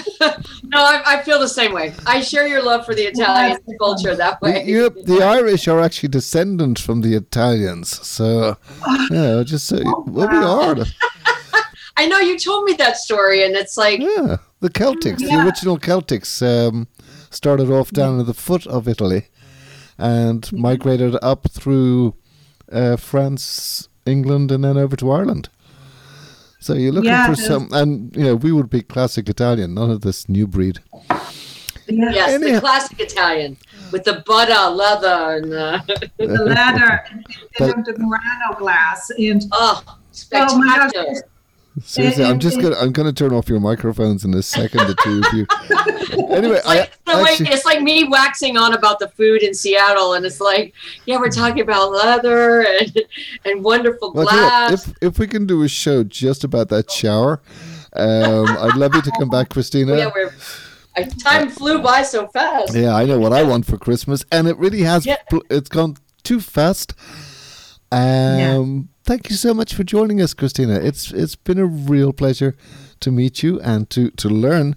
[0.64, 1.94] no, I, I feel the same way.
[2.06, 4.64] I share your love for the Italian culture that the, way.
[4.66, 8.04] you, the Irish are actually descendants from the Italians.
[8.06, 8.56] So,
[9.10, 10.86] you know, just so, well, we are.
[11.96, 15.42] The- I know you told me that story, and it's like, Yeah, the Celtics, the
[15.44, 16.88] original Celtics, um,
[17.30, 19.28] started off down at the foot of Italy
[19.98, 22.14] and migrated up through
[22.72, 25.48] uh, France, England, and then over to Ireland.
[26.60, 29.74] So you're looking Yeah, for there's- some, and you know, we would be classic Italian,
[29.74, 30.80] none of this new breed.
[31.86, 32.10] Yeah.
[32.10, 33.58] yes, Anyhow- the classic Italian
[33.92, 35.80] with the butter, leather, and uh,
[36.16, 37.26] the leather and,
[37.58, 40.90] But- the Murano glass and oh, oh my spectacular.
[41.12, 41.16] gosh
[41.82, 45.22] Seriously, I'm just gonna, I'm gonna turn off your microphones in a second, the two
[45.24, 45.46] of you.
[46.34, 50.14] Anyway, It's like, I actually, it's like me waxing on about the food in Seattle,
[50.14, 50.74] and it's like,
[51.06, 53.02] yeah, we're talking about leather and
[53.44, 54.88] and wonderful well, glass.
[54.88, 57.40] if if we can do a show just about that shower,
[57.94, 59.96] um, I'd love you to come back, Christina.
[59.98, 60.32] yeah, we're.
[60.96, 62.74] I, time flew by so fast.
[62.74, 65.06] Yeah, I know what I want for Christmas, and it really has.
[65.06, 65.16] Yeah.
[65.50, 66.94] It's gone too fast.
[67.90, 70.76] Um, Thank you so much for joining us, Christina.
[70.76, 72.56] It's it's been a real pleasure
[73.00, 74.76] to meet you and to to learn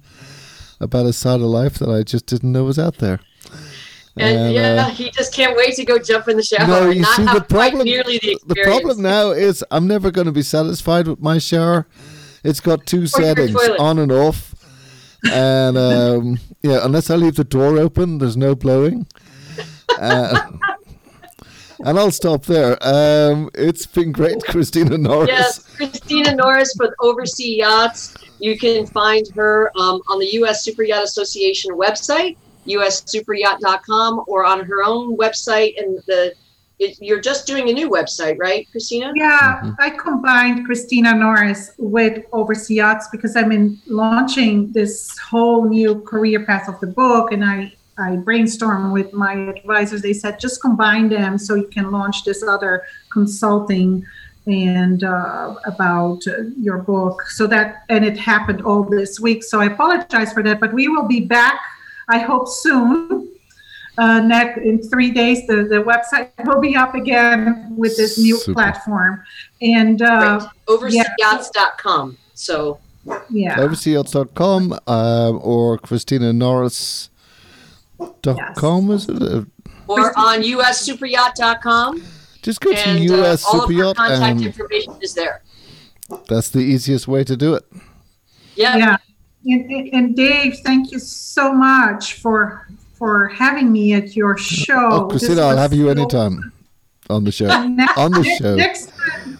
[0.81, 3.19] about a side of life that I just didn't know was out there.
[4.19, 6.95] And, yeah, uh, he just can't wait to go jump in the shower No, and
[6.99, 11.07] you see, the problem- the the problem now is I'm never going to be satisfied
[11.07, 11.87] with my shower.
[12.43, 14.55] It's got two Or settings, on and off.
[15.31, 19.07] And um, yeah, unless I leave the door open, there's no blowing.
[19.99, 20.51] Uh,
[21.85, 22.77] and I'll stop there.
[22.81, 25.29] Um, it's been great, Christina Norris.
[25.29, 28.15] Yes, Christina Norris with Oversea Yachts.
[28.39, 30.63] You can find her um, on the U.S.
[30.63, 35.81] Super Yacht Association website, ussuperyacht.com, or on her own website.
[35.81, 36.33] And the
[36.79, 39.11] it, you're just doing a new website, right, Christina?
[39.15, 39.71] Yeah, Mm-hmm.
[39.79, 46.45] I combined Christina Norris with Oversea Yachts because I'm in launching this whole new career
[46.45, 50.01] path of the book, and I I brainstormed with my advisors.
[50.01, 54.05] They said just combine them so you can launch this other consulting
[54.45, 57.23] and uh, about uh, your book.
[57.23, 59.43] So that and it happened all this week.
[59.43, 61.59] So I apologize for that, but we will be back.
[62.07, 63.29] I hope soon.
[63.97, 68.37] Uh, next in three days, the, the website will be up again with this new
[68.37, 68.53] Super.
[68.53, 69.23] platform.
[69.61, 70.49] And uh, Right.
[70.67, 72.17] Overseayachts.com.
[72.35, 72.79] So
[73.29, 75.79] yeah, overseayachts.com um, or
[77.99, 79.21] christinanorris.com, is it?
[79.21, 79.43] Uh,
[79.87, 82.03] or on ussuperyacht.com.
[82.41, 85.13] just go to And uh, US all of Super her Yacht contact and information is
[85.13, 85.41] there.
[86.27, 87.63] that's the easiest way to do it.
[88.55, 88.75] Yeah.
[88.77, 88.97] yeah.
[89.45, 94.89] And, and- and Dave, thank you so much for for having me at your show.
[94.91, 96.51] Oh, This Christina, I'll have you so- anytime
[97.09, 97.47] on the show.
[97.97, 98.55] On the show.
[98.55, 99.36] Next time,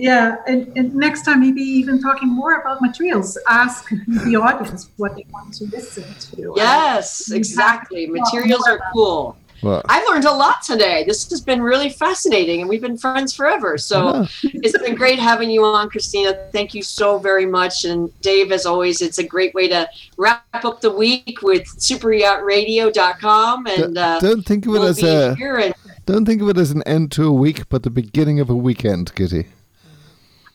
[0.00, 3.36] yeah, and, and next time maybe even talking more about materials.
[3.46, 3.90] Ask
[4.24, 6.04] the audience what they want to listen
[6.36, 6.54] to.
[6.56, 8.06] Yes, exactly.
[8.06, 9.36] Materials are cool.
[9.62, 11.04] Well, I've learned a lot today.
[11.06, 13.76] This has been really fascinating, and we've been friends forever.
[13.76, 16.48] So it's been great having you on, Christina.
[16.50, 17.84] Thank you so very much.
[17.84, 19.86] And Dave, as always, it's a great way to
[20.16, 23.66] wrap up the week with superyachtradio.com.
[23.66, 25.36] And uh, don't think of it we'll as a.
[25.38, 25.74] And
[26.06, 28.56] don't think of it as an end to a week, but the beginning of a
[28.56, 29.48] weekend, Kitty.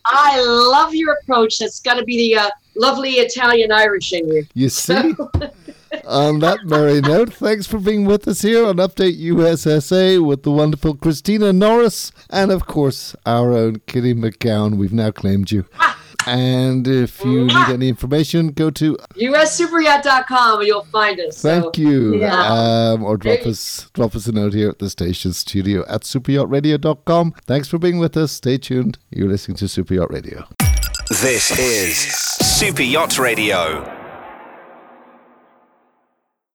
[0.07, 1.57] I love your approach.
[1.59, 4.45] That's got to be the uh, lovely Italian Irish in you.
[4.53, 5.13] You see?
[6.07, 10.51] on that merry note, thanks for being with us here on Update USSA with the
[10.51, 14.77] wonderful Christina Norris and, of course, our own Kitty McGowan.
[14.77, 15.65] We've now claimed you.
[16.27, 21.37] And if you need any information, go to USSuperyacht.com and you'll find us.
[21.37, 22.33] So, thank you, Yeah.
[22.93, 25.83] um, or drop There you- us drop us a note here at the station studio
[25.87, 27.33] at superyachtradio.com.
[27.45, 28.31] Thanks for being with us.
[28.31, 28.97] Stay tuned.
[29.11, 30.45] You're listening to Super Yacht Radio.
[31.09, 34.04] This is Super Yacht Radio.